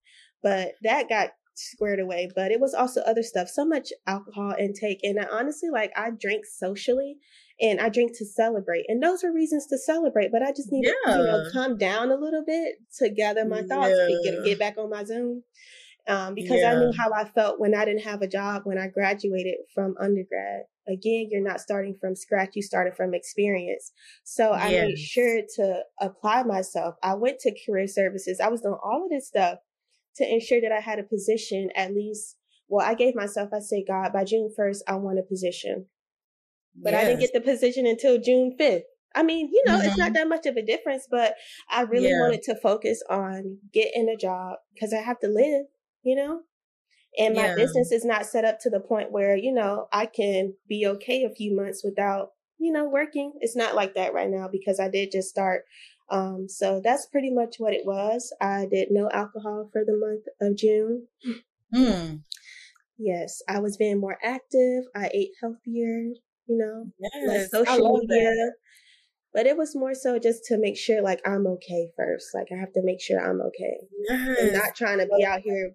[0.42, 2.30] but that got squared away.
[2.34, 5.00] But it was also other stuff, so much alcohol intake.
[5.02, 7.16] And I honestly, like, I drink socially
[7.60, 8.86] and I drink to celebrate.
[8.88, 10.32] And those are reasons to celebrate.
[10.32, 11.12] But I just need yeah.
[11.12, 14.06] to, you know, calm down a little bit to gather my thoughts yeah.
[14.06, 15.42] to get, get back on my Zoom.
[16.06, 16.72] Um, because yeah.
[16.72, 19.94] I knew how I felt when I didn't have a job when I graduated from
[19.98, 23.92] undergrad again, you're not starting from scratch, you started from experience.
[24.24, 24.86] So I yes.
[24.86, 26.96] made sure to apply myself.
[27.02, 28.40] I went to career services.
[28.40, 29.58] I was doing all of this stuff
[30.16, 32.36] to ensure that I had a position at least.
[32.68, 35.86] Well, I gave myself, I said, God, by June 1st, I want a position.
[36.76, 37.02] But yes.
[37.02, 38.82] I didn't get the position until June 5th.
[39.14, 39.86] I mean, you know, mm-hmm.
[39.86, 40.14] it's not mm-hmm.
[40.14, 41.34] that much of a difference, but
[41.70, 42.20] I really yeah.
[42.20, 45.66] wanted to focus on getting a job because I have to live,
[46.02, 46.40] you know?
[47.16, 47.54] And my yeah.
[47.54, 51.22] business is not set up to the point where, you know, I can be okay
[51.22, 53.34] a few months without, you know, working.
[53.40, 55.62] It's not like that right now because I did just start.
[56.10, 58.34] Um, so that's pretty much what it was.
[58.40, 61.06] I did no alcohol for the month of June.
[61.72, 62.22] Mm.
[62.98, 64.84] Yes, I was being more active.
[64.94, 66.10] I ate healthier,
[66.46, 68.30] you know, yes, less social media.
[68.30, 68.52] That.
[69.32, 72.28] But it was more so just to make sure like I'm okay first.
[72.34, 73.78] Like I have to make sure I'm okay.
[74.08, 74.38] Yes.
[74.40, 75.72] And not trying to be out here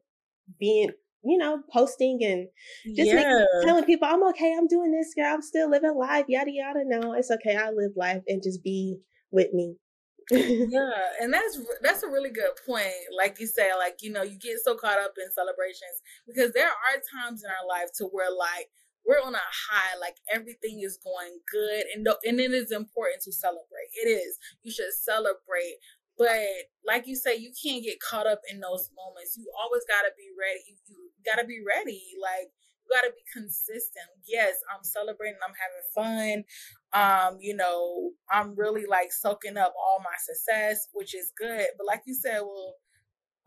[0.59, 0.91] being
[1.23, 2.47] you know, posting and
[2.95, 3.15] just yeah.
[3.15, 6.83] making, telling people I'm okay, I'm doing this, girl, I'm still living life, yada yada.
[6.85, 7.55] No, it's okay.
[7.55, 8.99] I live life and just be
[9.31, 9.75] with me.
[10.31, 12.93] yeah, and that's that's a really good point.
[13.17, 16.67] Like you say, like you know, you get so caught up in celebrations because there
[16.67, 18.69] are times in our life to where like
[19.05, 23.31] we're on a high, like everything is going good, and and it is important to
[23.31, 23.89] celebrate.
[23.93, 24.37] It is.
[24.63, 25.77] You should celebrate,
[26.17, 26.45] but
[26.85, 29.37] like you say, you can't get caught up in those moments.
[29.37, 30.59] You always got to be ready.
[30.67, 32.03] You, you got to be ready.
[32.21, 32.51] Like,
[32.83, 34.05] you got to be consistent.
[34.27, 35.39] Yes, I'm celebrating.
[35.39, 36.43] I'm having fun.
[36.91, 41.67] Um, you know, I'm really like soaking up all my success, which is good.
[41.77, 42.75] But like you said, well,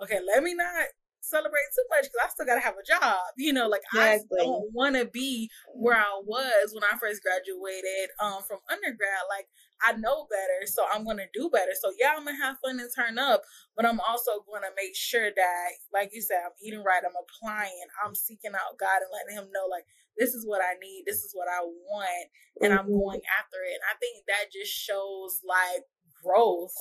[0.03, 0.87] okay, let me not
[1.23, 3.23] celebrate too much because I still gotta have a job.
[3.39, 4.43] You know, like exactly.
[4.43, 9.31] I don't want to be where I was when I first graduated um, from undergrad.
[9.31, 9.47] Like
[9.81, 11.73] I know better, so I'm gonna do better.
[11.79, 13.43] So yeah, I'm gonna have fun and turn up,
[13.75, 17.03] but I'm also gonna make sure that, like you said, I'm eating right.
[17.07, 17.87] I'm applying.
[18.05, 19.87] I'm seeking out God and letting Him know, like
[20.19, 21.05] this is what I need.
[21.07, 22.27] This is what I want,
[22.61, 22.79] and mm-hmm.
[22.79, 23.79] I'm going after it.
[23.79, 25.87] And I think that just shows like
[26.23, 26.75] growth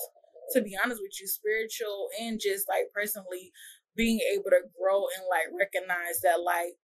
[0.51, 3.51] to be honest with you, spiritual and just like personally
[3.95, 6.79] being able to grow and like recognize that like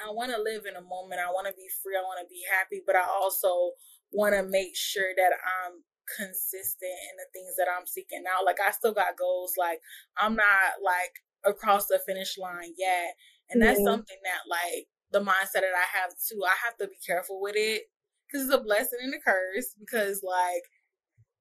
[0.00, 1.20] I want to live in a moment.
[1.20, 1.96] I want to be free.
[1.96, 3.76] I want to be happy, but I also
[4.12, 5.84] want to make sure that I'm
[6.16, 8.44] consistent in the things that I'm seeking out.
[8.44, 9.54] Like I still got goals.
[9.58, 9.80] Like
[10.16, 13.14] I'm not like across the finish line yet.
[13.50, 13.86] And that's mm-hmm.
[13.86, 16.40] something that like the mindset that I have too.
[16.46, 17.90] I have to be careful with it
[18.26, 20.64] because it's a blessing and a curse because like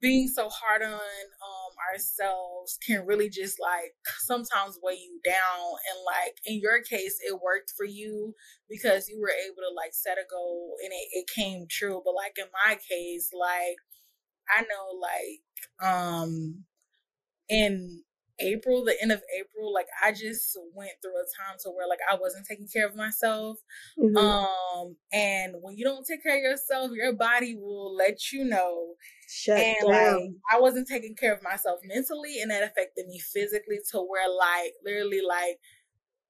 [0.01, 6.05] being so hard on um ourselves can really just like sometimes weigh you down and
[6.05, 8.33] like in your case it worked for you
[8.69, 12.01] because you were able to like set a goal and it, it came true.
[12.03, 13.77] But like in my case like
[14.49, 16.63] i know like um
[17.49, 18.03] in
[18.39, 21.99] April, the end of April, like I just went through a time to where like
[22.09, 23.57] I wasn't taking care of myself.
[23.97, 24.17] Mm-hmm.
[24.17, 28.95] Um, and when you don't take care of yourself, your body will let you know.
[29.27, 30.13] Shut and down.
[30.13, 34.29] like I wasn't taking care of myself mentally, and that affected me physically to where
[34.29, 35.59] like literally like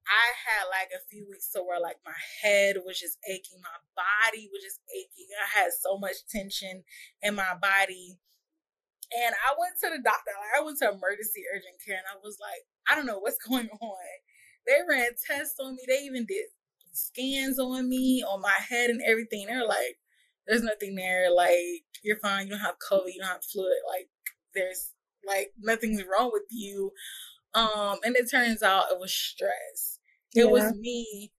[0.06, 3.78] I had like a few weeks to where like my head was just aching, my
[3.94, 5.28] body was just aching.
[5.40, 6.82] I had so much tension
[7.22, 8.18] in my body
[9.12, 10.30] and I went to the doctor.
[10.38, 13.38] Like I went to emergency urgent care, and I was like, I don't know what's
[13.48, 14.10] going on.
[14.66, 15.82] They ran tests on me.
[15.86, 16.46] They even did
[16.92, 19.46] scans on me, on my head, and everything.
[19.46, 19.98] They're like,
[20.46, 21.32] there's nothing there.
[21.32, 22.46] Like you're fine.
[22.46, 23.12] You don't have COVID.
[23.12, 23.78] You don't have fluid.
[23.88, 24.08] Like
[24.54, 24.92] there's
[25.26, 26.92] like nothing's wrong with you.
[27.54, 29.98] Um, and it turns out it was stress.
[30.34, 30.50] It yeah.
[30.50, 31.32] was me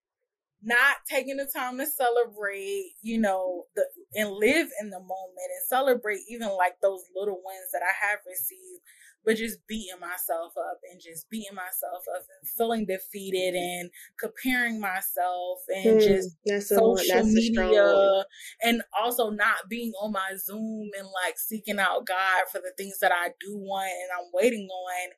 [0.61, 5.67] not taking the time to celebrate, you know, the and live in the moment and
[5.67, 8.81] celebrate even like those little wins that I have received,
[9.25, 14.79] but just beating myself up and just beating myself up and feeling defeated and comparing
[14.79, 16.37] myself and mm, just
[16.73, 18.23] social media
[18.61, 22.99] and also not being on my Zoom and like seeking out God for the things
[22.99, 25.09] that I do want and I'm waiting on.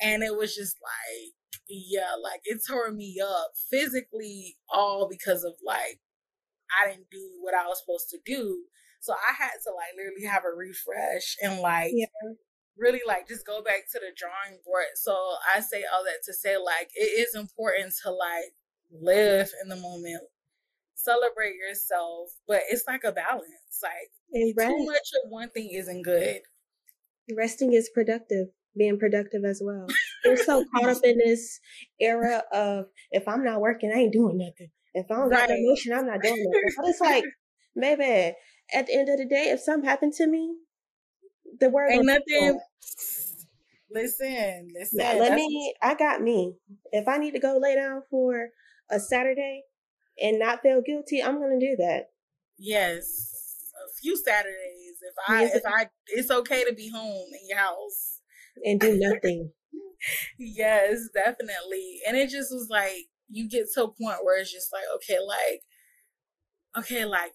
[0.00, 1.32] And it was just like
[1.68, 5.98] yeah, like it tore me up physically, all because of like
[6.78, 8.64] I didn't do what I was supposed to do.
[9.00, 12.06] So I had to like literally have a refresh and like yeah.
[12.76, 14.96] really like just go back to the drawing board.
[14.96, 15.14] So
[15.54, 18.54] I say all that to say like it is important to like
[18.90, 20.22] live in the moment,
[20.94, 23.82] celebrate yourself, but it's like a balance.
[23.82, 26.40] Like too much of one thing isn't good.
[27.36, 29.86] Resting is productive being productive as well.
[30.24, 31.60] We're so caught up in this
[32.00, 34.70] era of if I'm not working, I ain't doing nothing.
[34.94, 35.58] If I don't got right.
[35.58, 36.74] emotion, I'm not doing nothing.
[36.76, 37.24] But it's like,
[37.76, 38.34] baby,
[38.72, 40.54] at the end of the day, if something happened to me,
[41.60, 42.60] the word ain't nothing.
[43.90, 44.98] Listen, listen.
[44.98, 45.74] Now, let me.
[45.82, 46.54] I got me.
[46.92, 48.48] If I need to go lay down for
[48.90, 49.62] a Saturday
[50.20, 52.06] and not feel guilty, I'm gonna do that.
[52.58, 53.34] Yes,
[53.74, 54.98] a few Saturdays.
[55.00, 55.54] If I, yes.
[55.56, 58.20] if I, it's okay to be home in your house
[58.64, 59.52] and do nothing.
[60.38, 62.00] Yes, definitely.
[62.06, 65.18] And it just was like you get to a point where it's just like, okay,
[65.26, 65.62] like,
[66.76, 67.32] okay, like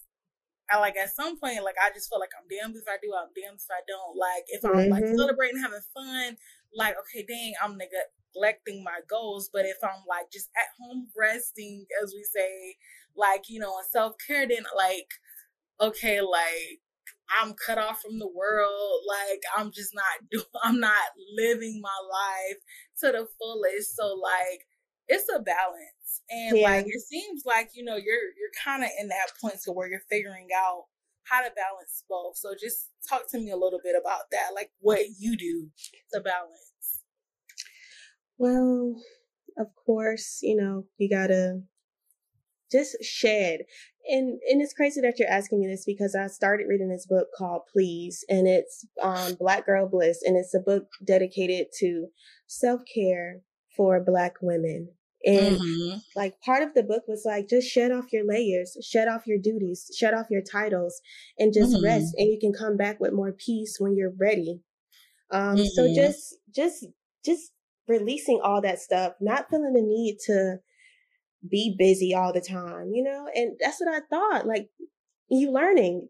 [0.72, 3.12] I like at some point, like I just feel like I'm damned if I do,
[3.14, 4.18] I'm damned if I don't.
[4.18, 4.92] Like if I'm mm-hmm.
[4.92, 6.38] like celebrating, having fun,
[6.74, 9.50] like okay, dang, I'm neglecting my goals.
[9.52, 12.76] But if I'm like just at home resting, as we say,
[13.16, 15.10] like you know, self care, then like
[15.82, 16.82] okay, like
[17.30, 19.02] I'm cut off from the world.
[19.08, 20.46] Like I'm just not doing.
[20.64, 22.58] I'm not living my life
[23.00, 23.96] to the fullest.
[23.96, 24.66] So like
[25.08, 26.70] it's a balance, and yeah.
[26.70, 29.88] like it seems like you know you're you're kind of in that point to where
[29.88, 30.86] you're figuring out
[31.24, 32.38] how to balance both.
[32.38, 35.70] So just talk to me a little bit about that, like what you do
[36.14, 37.04] to balance.
[38.38, 38.96] Well,
[39.58, 41.64] of course, you know you gotta
[42.72, 43.62] just shed
[44.10, 47.28] and and it's crazy that you're asking me this because I started reading this book
[47.38, 52.08] called Please, and it's um, Black Girl Bliss, and it's a book dedicated to
[52.48, 53.42] self care
[53.78, 54.90] for Black women.
[55.26, 55.98] And mm-hmm.
[56.16, 59.38] like part of the book was like just shed off your layers, shed off your
[59.38, 61.02] duties, shed off your titles,
[61.38, 61.86] and just mm-hmm.
[61.86, 62.16] rest.
[62.18, 64.62] And you can come back with more peace when you're ready.
[65.32, 65.66] Um, mm-hmm.
[65.66, 66.86] so just just
[67.26, 67.52] just
[67.88, 70.60] releasing all that stuff, not feeling the need to
[71.48, 73.28] be busy all the time, you know?
[73.34, 74.46] And that's what I thought.
[74.46, 74.70] Like,
[75.30, 76.10] you learning.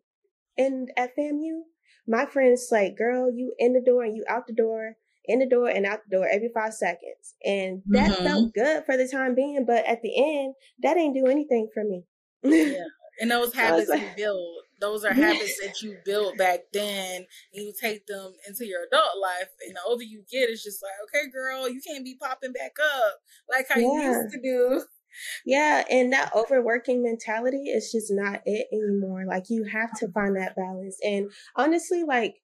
[0.58, 1.62] And at FAMU,
[2.08, 5.46] my friends like, girl, you in the door and you out the door, in the
[5.46, 7.36] door and out the door every five seconds.
[7.46, 8.26] And that mm-hmm.
[8.26, 11.84] felt good for the time being, but at the end, that ain't do anything for
[11.84, 12.04] me.
[12.44, 12.84] yeah.
[13.22, 17.64] And those habits like, you build, those are habits that you built back then, and
[17.66, 19.50] you take them into your adult life.
[19.68, 22.78] And the older you get, it's just like, okay, girl, you can't be popping back
[22.82, 23.88] up like how yeah.
[23.88, 24.84] you used to do.
[25.46, 29.26] Yeah, and that overworking mentality is just not it anymore.
[29.28, 30.98] Like you have to find that balance.
[31.04, 32.36] And honestly, like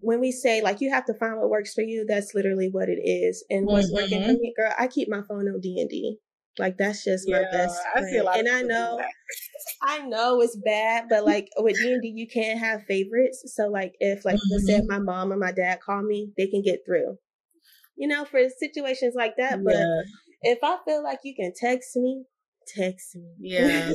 [0.00, 2.88] when we say like you have to find what works for you, that's literally what
[2.88, 3.44] it is.
[3.50, 3.96] And what's mm-hmm.
[3.96, 4.40] working for mm-hmm.
[4.40, 6.18] me, girl, I keep my phone on D and D.
[6.58, 7.78] Like that's just yeah, my best.
[7.92, 8.28] Friend.
[8.28, 9.00] I and I know,
[9.82, 13.42] I know it's bad, but like with D and D, you can't have favorites.
[13.54, 14.52] So like if like mm-hmm.
[14.52, 14.86] let's say mm-hmm.
[14.86, 17.18] my mom or my dad call me, they can get through.
[17.96, 19.62] You know, for situations like that.
[19.64, 20.02] But yeah.
[20.42, 22.24] If I feel like you can text me,
[22.66, 23.34] text me.
[23.38, 23.92] Yeah.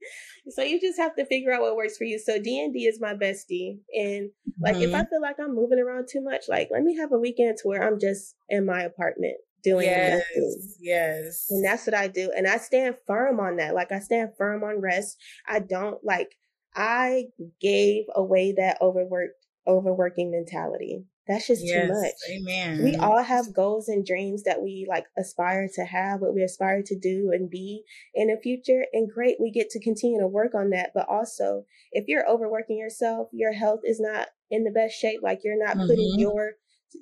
[0.50, 2.18] so you just have to figure out what works for you.
[2.18, 4.30] So D and D is my bestie, and
[4.60, 4.84] like mm-hmm.
[4.84, 5.08] if I mm-hmm.
[5.10, 7.86] feel like I'm moving around too much, like let me have a weekend to where
[7.86, 10.60] I'm just in my apartment doing yes, nothing.
[10.80, 11.46] Yes.
[11.50, 13.74] And that's what I do, and I stand firm on that.
[13.74, 15.16] Like I stand firm on rest.
[15.48, 16.36] I don't like.
[16.76, 17.26] I
[17.60, 19.34] gave away that overworked
[19.66, 21.04] overworking mentality.
[21.26, 22.12] That's just yes, too much.
[22.30, 22.84] Amen.
[22.84, 26.82] We all have goals and dreams that we like aspire to have, what we aspire
[26.82, 27.82] to do and be
[28.14, 28.84] in the future.
[28.92, 30.90] And great, we get to continue to work on that.
[30.94, 35.20] But also, if you're overworking yourself, your health is not in the best shape.
[35.22, 35.86] Like you're not mm-hmm.
[35.86, 36.52] putting your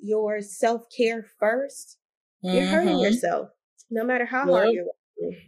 [0.01, 1.97] your self care 1st
[2.43, 2.57] you mm-hmm.
[2.59, 3.03] you're hurting mm-hmm.
[3.03, 3.49] yourself,
[3.89, 4.49] no matter how yep.
[4.49, 5.41] hard you're working.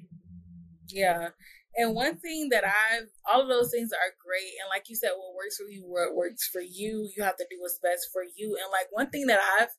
[0.87, 1.29] Yeah.
[1.77, 4.53] And one thing that I've, all of those things are great.
[4.61, 7.45] And like you said, what works for you, what works for you, you have to
[7.49, 8.57] do what's best for you.
[8.61, 9.69] And like one thing that I've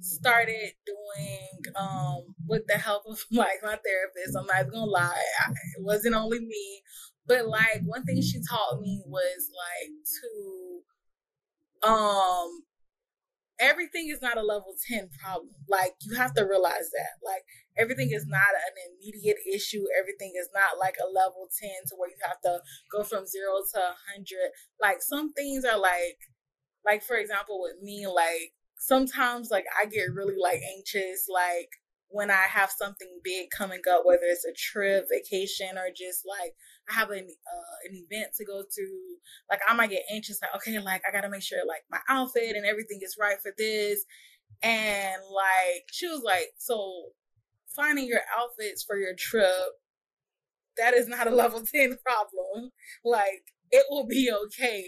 [0.00, 5.50] started doing um, with the help of like my therapist, I'm not gonna lie, I,
[5.50, 6.82] it wasn't only me,
[7.26, 12.62] but like one thing she taught me was like to um
[13.58, 15.54] everything is not a level 10 problem.
[15.68, 17.16] Like you have to realize that.
[17.24, 17.44] Like
[17.78, 19.84] everything is not an immediate issue.
[19.98, 22.60] Everything is not like a level 10 to where you have to
[22.92, 23.80] go from 0 to
[24.16, 24.50] 100.
[24.80, 26.18] Like some things are like
[26.84, 31.70] like for example with me like sometimes like I get really like anxious like
[32.08, 36.54] when I have something big coming up, whether it's a trip, vacation, or just like
[36.88, 39.16] I have an uh, an event to go to,
[39.50, 42.56] like I might get anxious, like okay, like I gotta make sure like my outfit
[42.56, 44.04] and everything is right for this,
[44.62, 47.10] and like she was like, so
[47.76, 49.50] finding your outfits for your trip,
[50.76, 52.70] that is not a level ten problem.
[53.04, 54.86] Like it will be okay.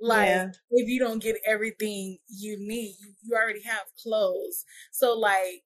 [0.00, 0.48] Like yeah.
[0.70, 4.64] if you don't get everything you need, you, you already have clothes.
[4.92, 5.62] So like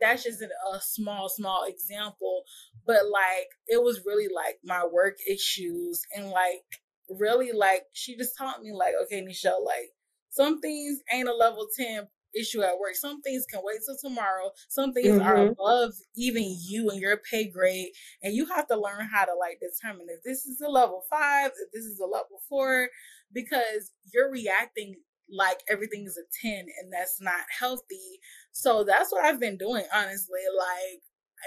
[0.00, 2.42] that's just a, a small, small example.
[2.86, 6.64] But like, it was really like my work issues and like,
[7.08, 9.90] really like, she just taught me like, okay, Michelle, like,
[10.30, 12.08] some things ain't a level 10
[12.38, 12.94] issue at work.
[12.94, 14.50] Some things can wait till tomorrow.
[14.68, 15.26] Some things mm-hmm.
[15.26, 17.90] are above even you and your pay grade.
[18.22, 21.52] And you have to learn how to like determine if this is a level five,
[21.60, 22.88] if this is a level four,
[23.32, 24.96] because you're reacting
[25.28, 28.20] like everything is a 10 and that's not healthy.
[28.52, 30.40] So that's what I've been doing, honestly.
[30.56, 31.02] Like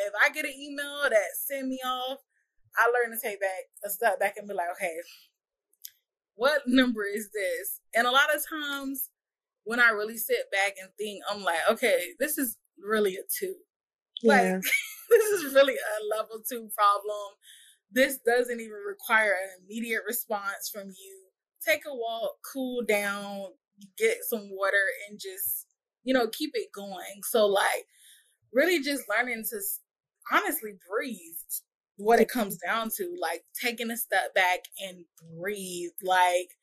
[0.06, 2.20] if I get an email that send me off,
[2.78, 4.96] I learn to take back a step back and be like, okay,
[6.36, 7.82] what number is this?
[7.96, 9.10] And a lot of times
[9.70, 13.54] when I really sit back and think, I'm like, okay, this is really a two.
[14.24, 14.54] Yeah.
[14.54, 14.64] Like
[15.12, 17.36] this is really a level two problem.
[17.92, 21.26] This doesn't even require an immediate response from you
[21.64, 23.50] take a walk, cool down,
[23.96, 25.68] get some water, and just
[26.04, 27.22] you know keep it going.
[27.30, 27.86] So like
[28.52, 29.60] really just learning to
[30.32, 31.36] honestly breathe
[31.98, 35.06] what it comes down to like taking a step back and
[35.38, 36.56] breathe like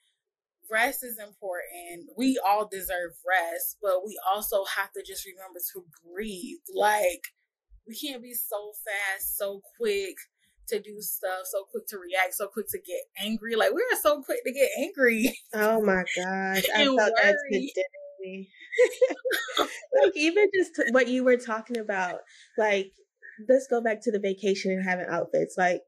[0.71, 2.11] rest is important.
[2.17, 6.59] We all deserve rest but we also have to just remember to breathe.
[6.75, 7.29] Like
[7.87, 10.17] we can't be so fast so quick
[10.69, 13.55] to do stuff so quick to react so quick to get angry.
[13.55, 15.33] Like we are so quick to get angry.
[15.55, 17.13] Oh my gosh i felt worry.
[17.15, 18.49] that today.
[19.59, 22.19] Like even just what you were talking about
[22.59, 22.93] like
[23.49, 25.57] let's go back to the vacation and having outfits.
[25.59, 25.83] Like,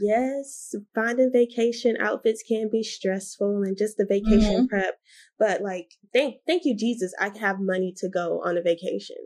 [0.00, 4.66] yes, finding vacation outfits can be stressful and just the vacation mm-hmm.
[4.66, 4.98] prep.
[5.38, 9.16] But like, thank thank you, Jesus, I have money to go on a vacation.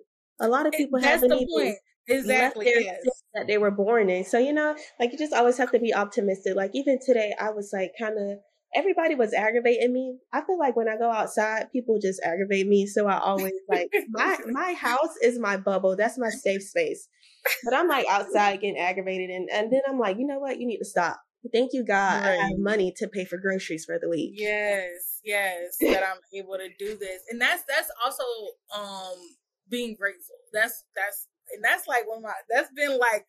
[0.41, 1.77] A lot of people That's haven't even point.
[2.09, 3.01] exactly left their yes.
[3.35, 4.25] that they were born in.
[4.25, 6.57] So you know, like you just always have to be optimistic.
[6.57, 8.39] Like even today, I was like kind of
[8.75, 10.18] everybody was aggravating me.
[10.33, 12.87] I feel like when I go outside, people just aggravate me.
[12.87, 15.97] So I always like my my house is my bubble.
[15.97, 17.09] That's my safe space.
[17.64, 20.61] But I'm like outside getting aggravated and, and then I'm like, you know what?
[20.61, 21.20] You need to stop.
[21.53, 22.25] Thank you, God.
[22.25, 22.39] Right.
[22.39, 24.35] I have money to pay for groceries for the week.
[24.37, 27.23] Yes, yes, that I'm able to do this.
[27.31, 28.23] And that's that's also
[28.75, 29.18] um
[29.68, 30.37] being grateful.
[30.53, 33.27] That's that's and that's like one of my that's been like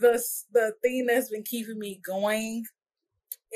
[0.00, 0.22] the
[0.52, 2.64] the thing that's been keeping me going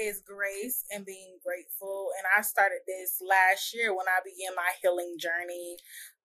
[0.01, 2.11] is grace and being grateful.
[2.19, 5.77] And I started this last year when I began my healing journey.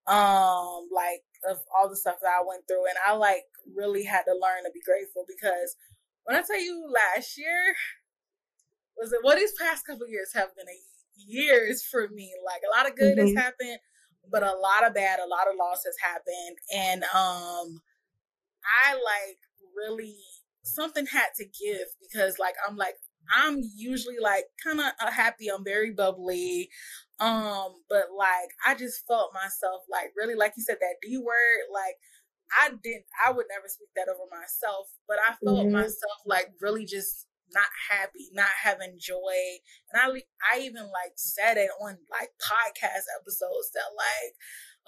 [0.07, 2.87] Um, like of all the stuff that I went through.
[2.89, 3.45] And I like
[3.75, 5.75] really had to learn to be grateful because
[6.23, 7.75] when I tell you last year
[8.97, 10.79] was it well these past couple years have been a
[11.27, 12.31] years for me.
[12.45, 13.35] Like a lot of good mm-hmm.
[13.35, 13.79] has happened,
[14.31, 16.57] but a lot of bad, a lot of loss has happened.
[16.75, 17.81] And um
[18.65, 19.39] I like
[19.75, 20.17] really
[20.63, 22.95] something had to give because like I'm like
[23.33, 25.47] I'm usually like kind of uh, happy.
[25.49, 26.69] I'm very bubbly.
[27.19, 31.67] Um, but like I just felt myself like really, like you said, that D word,
[31.73, 31.95] like
[32.57, 35.73] I didn't, I would never speak that over myself, but I felt mm-hmm.
[35.73, 39.59] myself like really just not happy, not having joy.
[39.91, 40.21] And I,
[40.53, 44.33] I even like said it on like podcast episodes that like,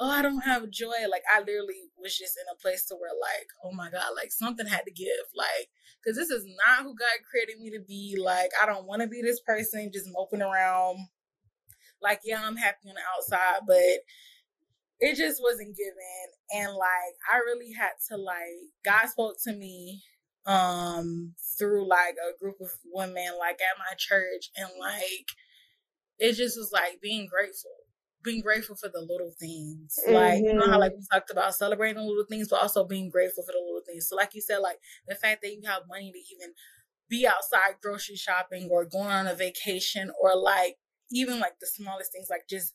[0.02, 1.08] oh, I don't have joy.
[1.10, 4.32] Like I literally was just in a place to where like, oh my God, like
[4.32, 5.08] something had to give.
[5.38, 5.70] Like,
[6.04, 8.18] cause this is not who God created me to be.
[8.20, 10.98] Like, I don't want to be this person just moping around.
[12.02, 14.02] Like, yeah, I'm happy on the outside, but
[15.00, 16.66] it just wasn't given.
[16.66, 20.02] And like, I really had to like, God spoke to me
[20.48, 25.28] um through like a group of women like at my church and like
[26.18, 27.70] it just was like being grateful
[28.24, 29.98] being grateful for the little things.
[30.06, 30.14] Mm-hmm.
[30.14, 31.02] Like, you know how like mm-hmm.
[31.02, 34.08] we talked about celebrating the little things, but also being grateful for the little things.
[34.08, 36.54] So like you said, like the fact that you have money to even
[37.10, 40.78] be outside grocery shopping or going on a vacation or like
[41.12, 42.74] even like the smallest things, like just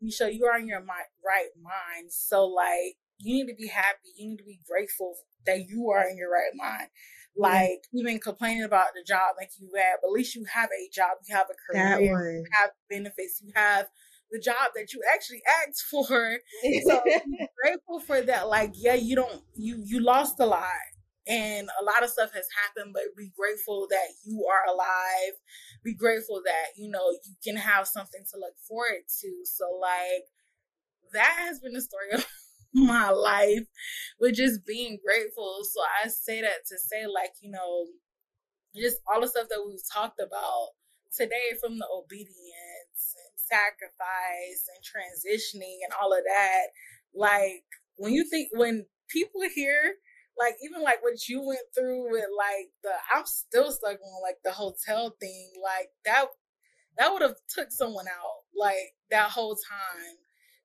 [0.00, 2.12] you show you are in your right mind.
[2.12, 4.12] So like you need to be happy.
[4.16, 5.14] You need to be grateful
[5.46, 6.88] that you are in your right mind.
[7.36, 7.98] Like mm-hmm.
[7.98, 11.18] even complaining about the job like you have, but at least you have a job,
[11.26, 13.88] you have a career, you have benefits, you have
[14.34, 16.02] the job that you actually asked for.
[16.04, 18.48] So be grateful for that.
[18.48, 20.64] Like, yeah, you don't you you lost a lot
[21.26, 25.34] and a lot of stuff has happened, but be grateful that you are alive.
[25.82, 29.30] Be grateful that, you know, you can have something to look forward to.
[29.44, 30.26] So like
[31.12, 32.26] that has been the story of
[32.74, 33.66] my life
[34.20, 35.60] with just being grateful.
[35.62, 37.86] So I say that to say like, you know,
[38.74, 40.70] just all the stuff that we've talked about
[41.16, 42.63] today from the obedience
[43.48, 46.66] sacrifice and transitioning and all of that.
[47.14, 47.64] Like
[47.96, 49.94] when you think when people hear
[50.38, 54.38] like even like what you went through with like the I'm still stuck on like
[54.44, 56.26] the hotel thing, like that
[56.98, 60.16] that would have took someone out like that whole time.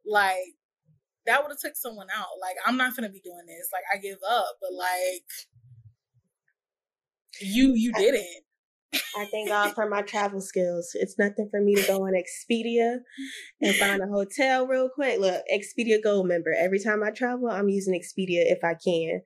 [0.05, 0.55] Like
[1.25, 2.39] that would have took someone out.
[2.41, 3.69] Like I'm not gonna be doing this.
[3.71, 4.57] Like I give up.
[4.61, 5.25] But like
[7.41, 8.43] you you didn't.
[8.93, 10.91] I thank God for my travel skills.
[10.93, 12.99] It's nothing for me to go on Expedia
[13.61, 15.19] and find a hotel real quick.
[15.19, 16.53] Look, Expedia Gold member.
[16.57, 19.21] Every time I travel, I'm using Expedia if I can.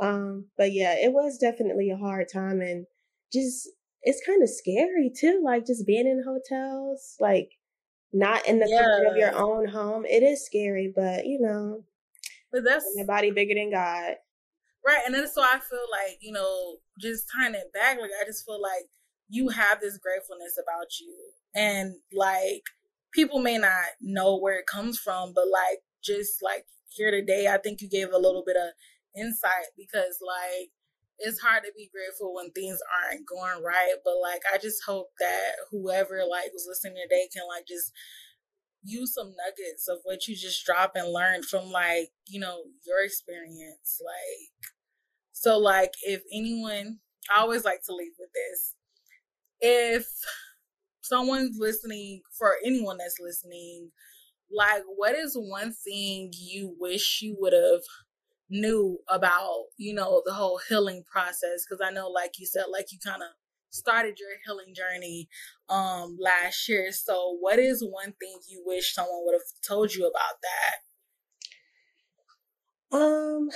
[0.00, 2.86] Um, but yeah, it was definitely a hard time and
[3.32, 3.68] just
[4.02, 5.42] it's kind of scary too.
[5.44, 7.50] Like just being in hotels, like
[8.12, 9.10] not in the yeah.
[9.10, 10.04] of your own home.
[10.04, 11.84] It is scary, but you know,
[12.52, 14.14] but that's nobody bigger than God.
[14.86, 15.02] Right.
[15.04, 18.46] And that's why I feel like, you know, just tying it back, like I just
[18.46, 18.86] feel like
[19.28, 21.14] you have this gratefulness about you.
[21.54, 22.62] And like
[23.12, 27.58] people may not know where it comes from, but like just like here today, I
[27.58, 28.70] think you gave a little bit of
[29.16, 30.70] insight because like
[31.18, 33.96] it's hard to be grateful when things aren't going right.
[34.04, 37.92] But like, I just hope that whoever like was listening today can like just
[38.84, 43.04] use some nuggets of what you just drop and learn from like you know your
[43.04, 44.00] experience.
[44.04, 44.70] Like,
[45.32, 46.98] so like if anyone,
[47.34, 48.74] I always like to leave with this.
[49.60, 50.06] If
[51.02, 53.90] someone's listening, for anyone that's listening,
[54.56, 57.82] like what is one thing you wish you would have
[58.50, 61.66] knew about, you know, the whole healing process.
[61.68, 63.28] Cause I know, like you said, like you kind of
[63.70, 65.28] started your healing journey
[65.68, 66.90] um last year.
[66.92, 70.87] So what is one thing you wish someone would have told you about that?
[72.90, 73.48] Um,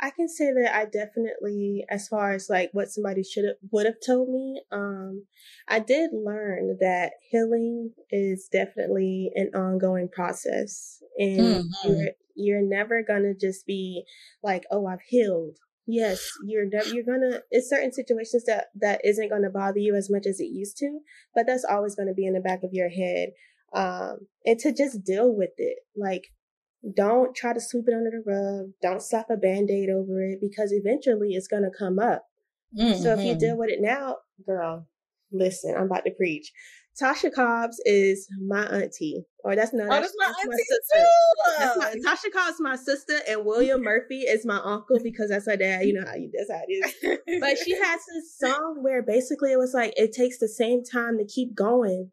[0.00, 3.86] I can say that I definitely, as far as like what somebody should have would
[3.86, 5.26] have told me, um,
[5.68, 11.88] I did learn that healing is definitely an ongoing process, and mm-hmm.
[11.88, 14.04] you're you're never gonna just be
[14.42, 15.58] like, oh, I've healed.
[15.86, 20.10] Yes, you're never you're gonna it's certain situations that that isn't gonna bother you as
[20.10, 21.00] much as it used to,
[21.34, 23.30] but that's always gonna be in the back of your head.
[23.72, 25.78] Um, and to just deal with it.
[25.96, 26.32] Like
[26.94, 28.72] don't try to sweep it under the rug.
[28.80, 32.24] Don't slap a band-aid over it because eventually it's gonna come up.
[32.78, 33.02] Mm-hmm.
[33.02, 33.38] So if you mm-hmm.
[33.38, 34.16] deal with it now,
[34.46, 34.86] girl,
[35.32, 36.52] listen, I'm about to preach.
[37.00, 39.86] Tasha Cobbs is my auntie, or that's not.
[39.86, 42.04] Oh, that's, my that's auntie my sister.
[42.04, 45.86] My, Tasha Cobbs my sister, and William Murphy is my uncle because that's her dad.
[45.86, 47.40] You know how you that's how it is.
[47.40, 51.16] but she has this song where basically it was like it takes the same time
[51.18, 52.10] to keep going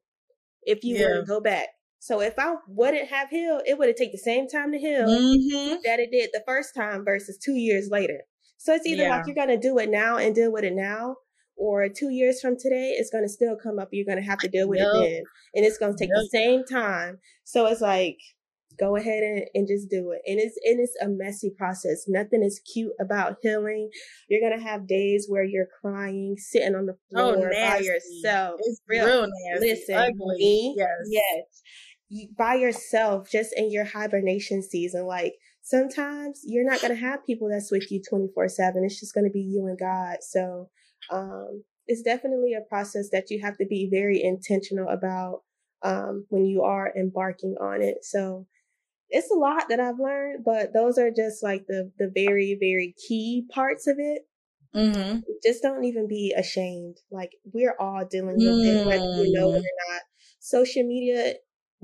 [0.63, 1.07] if you yeah.
[1.07, 1.67] were to go back.
[1.99, 5.07] So if I wouldn't have healed, it would have taken the same time to heal
[5.07, 5.75] mm-hmm.
[5.83, 8.21] that it did the first time versus two years later.
[8.57, 9.17] So it's either yeah.
[9.17, 11.17] like you're gonna do it now and deal with it now,
[11.57, 13.89] or two years from today, it's going to still come up.
[13.91, 14.89] You're going to have to deal with yep.
[14.93, 15.23] it then.
[15.55, 16.23] And it's going to take yep.
[16.23, 17.17] the same time.
[17.45, 18.19] So it's like,
[18.79, 20.21] go ahead and, and just do it.
[20.27, 22.05] And it's, and it's a messy process.
[22.07, 23.89] Nothing is cute about healing.
[24.29, 27.79] You're going to have days where you're crying, sitting on the oh, floor oh, by
[27.79, 28.59] yourself.
[28.59, 29.67] It's real, real nasty.
[29.67, 30.37] Listen, Ugly.
[30.37, 31.63] Me, yes.
[32.09, 32.29] Yes.
[32.37, 35.05] By yourself, just in your hibernation season.
[35.05, 38.83] Like, sometimes you're not going to have people that's with you 24 7.
[38.83, 40.17] It's just going to be you and God.
[40.21, 40.69] So
[41.11, 45.41] um, it's definitely a process that you have to be very intentional about
[45.83, 47.97] um, when you are embarking on it.
[48.03, 48.47] So
[49.09, 52.93] it's a lot that I've learned, but those are just like the the very very
[53.07, 54.23] key parts of it.
[54.75, 55.19] Mm-hmm.
[55.45, 56.97] Just don't even be ashamed.
[57.09, 58.79] Like we're all dealing with mm-hmm.
[58.79, 59.91] it, whether you know it or mm.
[59.91, 60.01] not.
[60.39, 61.35] Social media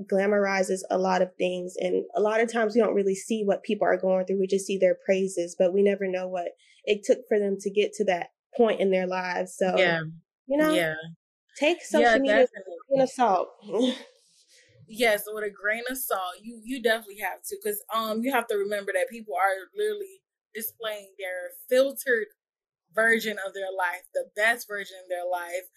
[0.02, 3.62] glamorizes a lot of things, and a lot of times we don't really see what
[3.62, 4.40] people are going through.
[4.40, 6.48] We just see their praises, but we never know what
[6.84, 9.56] it took for them to get to that point in their lives.
[9.56, 10.00] So, yeah.
[10.46, 10.94] you know, yeah.
[11.58, 13.48] take social yeah, media with a grain of salt.
[14.88, 16.34] yes, with a grain of salt.
[16.42, 20.20] You you definitely have to because um you have to remember that people are literally
[20.54, 22.28] displaying their filtered
[22.94, 25.68] version of their life, the best version of their life.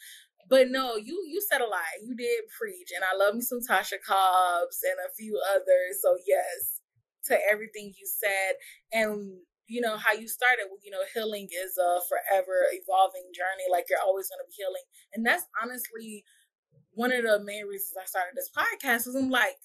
[0.50, 1.84] But no, you you said a lot.
[2.04, 6.00] You did preach, and I love me some Tasha Cobbs and a few others.
[6.02, 6.82] So yes,
[7.26, 8.56] to everything you said,
[8.94, 13.68] and you know how you started you know healing is a forever evolving journey.
[13.72, 14.86] Like you're always going to be healing.
[15.14, 16.24] And that's honestly
[16.94, 19.56] one of the main reasons i started this podcast is i'm like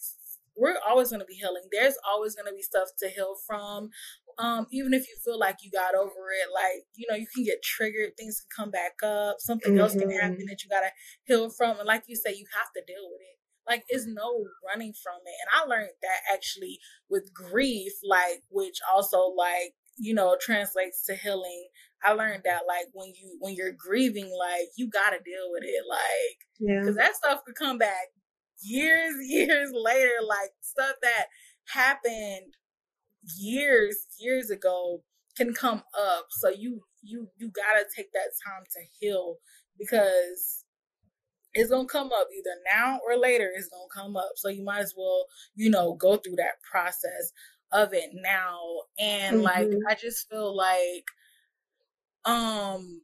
[0.57, 1.63] we're always going to be healing.
[1.71, 3.91] There's always going to be stuff to heal from
[4.39, 7.45] um even if you feel like you got over it like you know you can
[7.45, 9.81] get triggered things can come back up something mm-hmm.
[9.81, 10.47] else can happen mm-hmm.
[10.49, 10.91] that you got to
[11.25, 14.45] heal from and like you say you have to deal with it like it's no
[14.67, 16.79] running from it and i learned that actually
[17.09, 21.69] with grief like which also like you know translates to healing
[22.03, 25.85] i learned that like when you when you're grieving like you gotta deal with it
[25.89, 28.09] like yeah because that stuff could come back
[28.63, 31.27] years years later like stuff that
[31.69, 32.55] happened
[33.37, 35.03] years years ago
[35.37, 36.27] can come up.
[36.31, 39.37] So you you you gotta take that time to heal
[39.79, 40.65] because
[41.55, 44.33] it's gonna come up either now or later it's gonna come up.
[44.37, 47.33] So you might as well you know go through that process
[47.73, 48.59] of it now.
[48.99, 49.45] And mm-hmm.
[49.45, 51.07] like i just feel like
[52.25, 53.03] um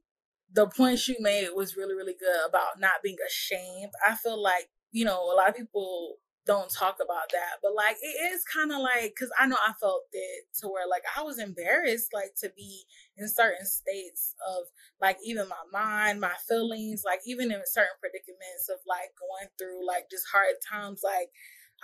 [0.53, 3.93] the point you made was really really good about not being ashamed.
[4.07, 6.17] I feel like you know a lot of people
[6.49, 9.73] don't talk about that but like it is kind of like because i know i
[9.81, 12.85] felt it to where like i was embarrassed like to be
[13.19, 14.65] in certain states of
[15.01, 19.87] like even my mind my feelings like even in certain predicaments of like going through
[19.87, 21.31] like just hard times like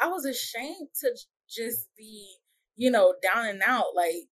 [0.00, 1.10] i was ashamed to
[1.48, 2.38] just be
[2.76, 4.28] you know, down and out, like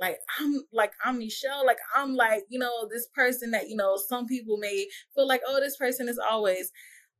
[0.00, 3.96] like I'm like I'm Michelle, like I'm like, you know, this person that, you know,
[4.08, 6.70] some people may feel like, oh, this person is always,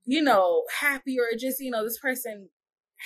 [0.07, 2.49] you know, happy or just, you know, this person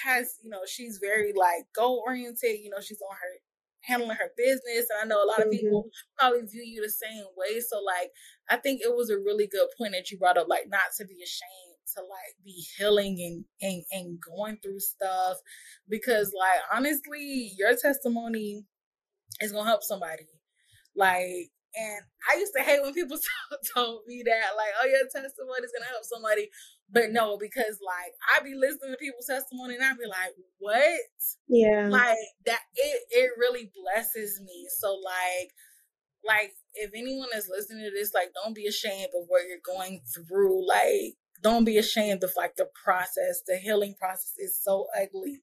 [0.04, 3.40] has, you know, she's very like goal oriented, you know, she's on her
[3.82, 4.86] handling her business.
[4.90, 5.52] And I know a lot of mm-hmm.
[5.52, 5.88] people
[6.18, 7.60] probably view you the same way.
[7.60, 8.10] So like
[8.48, 11.06] I think it was a really good point that you brought up, like not to
[11.06, 15.38] be ashamed to like be healing and and, and going through stuff.
[15.88, 18.66] Because like honestly, your testimony
[19.40, 20.28] is gonna help somebody.
[20.94, 23.16] Like and I used to hate when people
[23.74, 26.50] told me that, like, oh, your testimony is gonna help somebody.
[26.92, 31.00] But no, because like I be listening to people's testimony and I be like, what?
[31.48, 31.88] Yeah.
[31.88, 34.66] Like that it it really blesses me.
[34.78, 35.52] So like
[36.24, 40.02] like if anyone is listening to this, like don't be ashamed of what you're going
[40.14, 40.66] through.
[40.66, 43.42] Like don't be ashamed of like the process.
[43.46, 45.42] The healing process is so ugly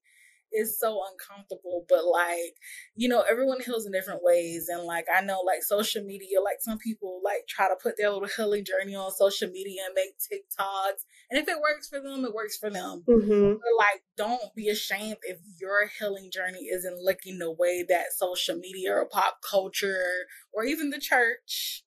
[0.53, 2.55] is so uncomfortable but like
[2.95, 6.57] you know everyone heals in different ways and like i know like social media like
[6.59, 10.17] some people like try to put their little healing journey on social media and make
[10.17, 13.53] tiktoks and if it works for them it works for them mm-hmm.
[13.53, 18.55] but like don't be ashamed if your healing journey isn't looking the way that social
[18.55, 21.83] media or pop culture or even the church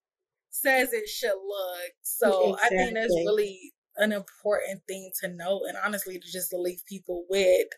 [0.51, 2.79] says it should look so exactly.
[2.79, 7.25] i think that's really an important thing to know and honestly to just leave people
[7.29, 7.69] with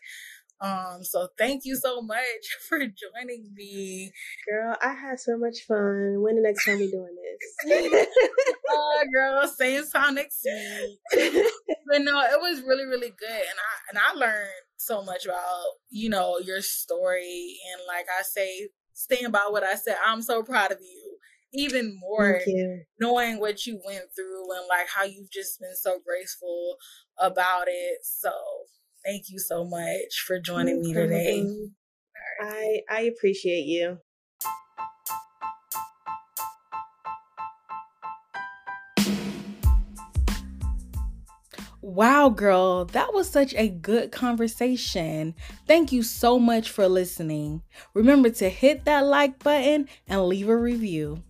[0.61, 2.19] um, so thank you so much
[2.69, 4.11] for joining me.
[4.49, 6.21] Girl, I had so much fun.
[6.21, 8.07] When the next time we doing this?
[8.69, 10.99] oh girl, same time next week.
[11.89, 13.29] but no, it was really, really good.
[13.29, 17.57] And I and I learned so much about, you know, your story.
[17.73, 19.97] And like I say, stand by what I said.
[20.05, 21.17] I'm so proud of you.
[21.55, 22.41] Even more
[22.99, 26.77] knowing what you went through and like how you've just been so graceful
[27.19, 27.99] about it.
[28.01, 28.31] So
[29.05, 31.45] Thank you so much for joining me today.
[32.41, 33.99] I I appreciate you.
[41.81, 45.35] Wow, girl, that was such a good conversation.
[45.67, 47.61] Thank you so much for listening.
[47.93, 51.21] Remember to hit that like button and leave a review.